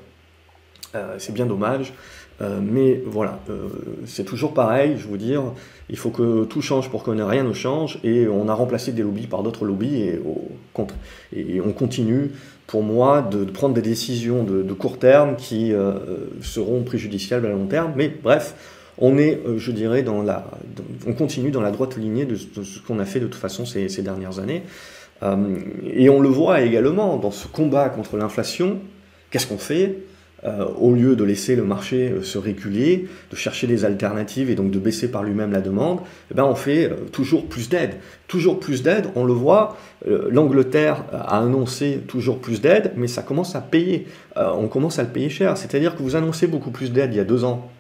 Euh, 0.97 1.15
c'est 1.19 1.33
bien 1.33 1.47
dommage. 1.47 1.93
Euh, 2.41 2.59
mais 2.61 3.03
voilà, 3.05 3.41
c'est 4.07 4.25
toujours 4.25 4.55
pareil, 4.55 4.95
je 4.97 5.09
veux 5.09 5.19
dire, 5.19 5.43
il 5.91 5.97
faut 5.97 6.11
que 6.11 6.45
tout 6.45 6.63
change 6.63 6.89
pour 6.89 7.03
que 7.03 7.11
rien 7.11 7.43
ne 7.43 7.53
change, 7.53 7.99
et 8.05 8.29
on 8.29 8.49
a 8.49 8.55
remplacé 8.55 8.93
des 8.93 9.03
lobbies 9.03 9.27
par 9.27 9.43
d'autres 9.43 9.65
lobbies, 9.65 10.03
et, 10.03 10.21
et, 11.33 11.61
on 11.61 11.73
continue, 11.73 12.31
pour 12.69 12.85
moi, 12.85 13.23
de, 13.23 13.45
prendre 13.45 13.75
des 13.75 13.83
décisions 13.83 14.45
de 14.45 14.73
court 14.73 15.01
terme 15.01 15.35
qui 15.35 15.73
seront 16.41 16.85
préjudiciables 16.85 17.47
à 17.47 17.51
long 17.51 17.67
terme, 17.67 17.95
mais 17.97 18.09
bref, 18.09 18.78
on 18.99 19.19
est, 19.19 19.41
euh, 19.47 19.59
je 19.59 19.73
dirais, 19.73 20.03
dans 20.03 20.23
la, 20.23 20.51
on 21.07 21.13
continue 21.13 21.51
dans 21.51 21.61
la 21.61 21.71
droite 21.71 21.97
lignée 21.97 22.25
de, 22.25 22.35
ce 22.35 22.81
qu'on 22.87 22.99
a 22.99 23.05
fait 23.05 23.21
de 23.21 23.27
toute 23.27 23.41
façon 23.41 23.65
ces, 23.65 23.89
dernières 24.03 24.39
années. 24.39 24.63
Euh, 25.23 25.57
et 25.85 26.11
on 26.11 26.21
le 26.21 26.29
voit 26.29 26.61
également 26.63 27.17
dans 27.17 27.31
ce 27.31 27.49
combat 27.49 27.89
contre 27.89 28.17
l'inflation. 28.17 28.79
Qu'est-ce 29.31 29.47
qu'on 29.47 29.59
fait 29.59 29.99
euh, 30.45 30.65
Au 30.79 30.95
lieu 30.95 31.17
de 31.17 31.25
laisser 31.25 31.55
le 31.55 31.65
marché 31.65 32.13
se 32.23 32.39
réguler, 32.39 33.09
de 33.31 33.37
chercher 33.37 33.67
des 33.67 33.85
alternatives 33.85 34.51
et 34.51 34.55
donc 34.55 34.71
de 34.71 34.79
baisser 34.79 35.11
par 35.11 35.23
lui-même 35.23 35.53
la 35.53 35.61
demande, 35.61 36.01
eh 36.31 36.35
ben 36.35 36.45
on 36.45 36.55
fait 36.55 36.91
toujours 37.13 37.47
plus 37.47 37.69
d'aide. 37.69 37.97
Toujours 38.27 38.59
plus 38.59 38.83
d'aide, 38.83 39.07
on 39.17 39.25
le 39.25 39.33
voit, 39.33 39.77
l'Angleterre 40.07 41.05
a 41.13 41.39
annoncé 41.39 42.01
toujours 42.07 42.39
plus 42.39 42.61
d'aide, 42.61 42.93
mais 42.97 43.09
ça 43.09 43.23
commence 43.23 43.57
à 43.57 43.61
payer. 43.61 44.07
on 44.37 44.69
commence 44.69 44.99
à 44.99 45.03
le 45.03 45.09
payer 45.09 45.31
cher. 45.31 45.57
C'est-à-dire 45.57 45.97
que 45.97 46.03
vous 46.03 46.15
annoncez 46.15 46.47
beaucoup 46.47 46.71
plus 46.71 46.93
d'aide 46.93 47.13
il 47.13 47.17
y 47.17 47.21
a 47.21 47.25
deux 47.25 47.45
ans 47.45 47.71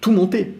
tout 0.00 0.12
montait. 0.12 0.52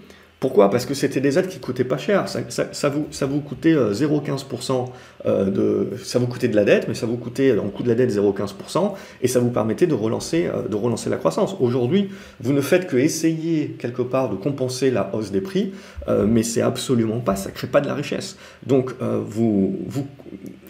Pourquoi? 0.45 0.69
Parce 0.69 0.85
que 0.85 0.93
c'était 0.93 1.23
des 1.23 1.39
aides 1.39 1.49
qui 1.49 1.59
coûtaient 1.59 1.85
pas 1.85 1.97
cher. 1.97 2.27
Ça, 2.29 2.89
vous, 2.91 3.07
ça 3.11 3.25
vous 3.25 3.41
coûtait 3.41 3.73
0,15% 3.75 4.73
euh, 4.73 4.85
euh, 5.25 5.45
de, 5.47 5.97
ça 5.97 6.19
vous 6.19 6.27
coûtait 6.27 6.49
de 6.49 6.55
la 6.55 6.65
dette, 6.65 6.87
mais 6.87 6.93
ça 6.93 7.07
vous 7.07 7.17
coûtait 7.17 7.59
en 7.59 7.71
coût 7.71 7.83
de 7.83 7.89
la 7.89 7.95
dette 7.95 8.13
0,15% 8.13 8.93
et 9.23 9.27
ça 9.27 9.41
vous 9.41 9.49
permettait 9.49 9.87
de 9.87 9.95
relancer, 9.95 10.51
euh, 10.53 10.69
de 10.69 10.77
relancer 10.77 11.09
la 11.09 11.17
croissance. 11.17 11.57
Aujourd'hui, 11.61 12.11
vous 12.41 12.53
ne 12.53 12.61
faites 12.61 12.87
que 12.87 12.99
essayer 12.99 13.75
quelque 13.79 14.03
part 14.03 14.29
de 14.29 14.37
compenser 14.37 14.91
la 14.91 15.15
hausse 15.15 15.31
des 15.31 15.41
prix, 15.41 15.73
mais 16.27 16.43
c'est 16.43 16.61
absolument 16.61 17.21
pas, 17.21 17.37
ça 17.37 17.51
crée 17.51 17.69
pas 17.69 17.81
de 17.81 17.87
la 17.87 17.95
richesse. 17.95 18.37
Donc 18.67 18.95
vous, 19.01 19.79
vous 19.87 20.07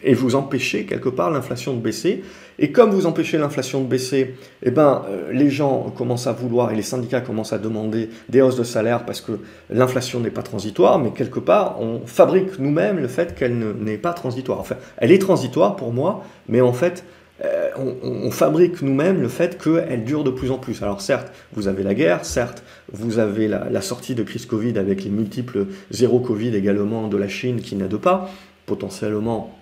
et 0.05 0.15
vous 0.15 0.35
empêchez 0.37 0.85
quelque 0.85 1.09
part 1.09 1.31
l'inflation 1.31 1.75
de 1.75 1.81
baisser. 1.81 2.23
Et 2.59 2.71
comme 2.73 2.91
vous 2.91 3.07
empêchez 3.07 3.39
l'inflation 3.39 3.83
de 3.83 3.89
baisser, 3.89 4.35
eh 4.63 4.71
ben, 4.71 5.03
euh, 5.09 5.33
les 5.33 5.51
gens 5.51 5.93
commencent 5.97 6.27
à 6.27 6.33
vouloir 6.33 6.71
et 6.73 6.77
les 6.77 6.83
syndicats 6.83 7.21
commencent 7.21 7.53
à 7.53 7.59
demander 7.59 8.11
des 8.29 8.43
hausses 8.43 8.57
de 8.57 8.65
salaire 8.65 9.05
parce 9.05 9.21
que 9.21 9.33
l'inflation 9.71 10.21
n'est 10.21 10.31
pas 10.31 10.43
transitoire, 10.43 10.99
mais 10.99 11.11
quelque 11.11 11.41
part, 11.41 11.81
on 11.81 12.07
fabrique 12.07 12.59
nous-mêmes 12.59 12.99
le 12.99 13.09
fait 13.09 13.35
qu'elle 13.35 13.59
n'est 13.59 13.99
pas 13.99 14.13
transitoire. 14.13 14.61
Enfin, 14.61 14.77
elle 14.99 15.11
est 15.11 15.19
transitoire 15.19 15.77
pour 15.77 15.93
moi, 15.93 16.25
mais 16.49 16.61
en 16.61 16.73
fait, 16.73 17.05
euh, 17.45 17.71
on, 18.03 18.31
fabrique 18.31 18.81
nous-mêmes 18.81 19.21
le 19.21 19.29
fait 19.29 19.61
qu'elle 19.61 20.05
dure 20.05 20.23
de 20.23 20.31
plus 20.31 20.53
en 20.53 20.59
plus. 20.59 20.81
Alors 20.83 21.01
certes, 21.01 21.33
vous 21.53 21.67
avez 21.67 21.83
la 21.83 21.95
guerre, 21.95 22.25
certes, 22.25 22.63
vous 22.93 23.19
avez 23.19 23.49
la, 23.49 23.69
la 23.69 23.81
sortie 23.81 24.15
de 24.15 24.23
crise 24.23 24.47
Covid 24.47 24.79
avec 24.79 25.03
les 25.03 25.11
multiples 25.11 25.67
zéro 25.91 26.21
Covid 26.21 26.55
également 26.55 27.09
de 27.09 27.17
la 27.17 27.27
Chine 27.27 27.61
qui 27.61 27.75
n'aide 27.75 27.97
pas, 27.97 28.31
potentiellement 28.67 29.53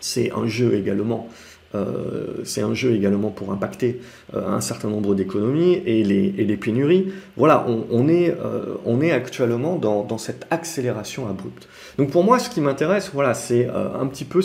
c'est 0.00 0.32
un 0.32 0.46
jeu 0.46 0.74
également 0.74 1.28
euh, 1.74 2.42
c'est 2.44 2.62
un 2.62 2.74
jeu 2.74 2.94
également 2.94 3.30
pour 3.30 3.52
impacter 3.52 4.00
euh, 4.34 4.48
un 4.48 4.60
certain 4.60 4.88
nombre 4.88 5.14
d'économies 5.14 5.74
et 5.86 6.02
les, 6.02 6.34
et 6.36 6.44
les, 6.44 6.56
pénuries. 6.56 7.12
Voilà, 7.36 7.64
on, 7.68 8.08
est, 8.08 8.30
euh, 8.30 8.74
on 8.84 9.00
est 9.00 9.12
actuellement 9.12 9.76
dans, 9.76 10.02
dans, 10.02 10.18
cette 10.18 10.46
accélération 10.50 11.28
abrupte. 11.28 11.68
Donc 11.96 12.10
pour 12.10 12.24
moi, 12.24 12.38
ce 12.38 12.50
qui 12.50 12.60
m'intéresse, 12.60 13.10
voilà, 13.14 13.34
c'est 13.34 13.68
un 13.68 14.06
petit 14.06 14.24
peu 14.24 14.38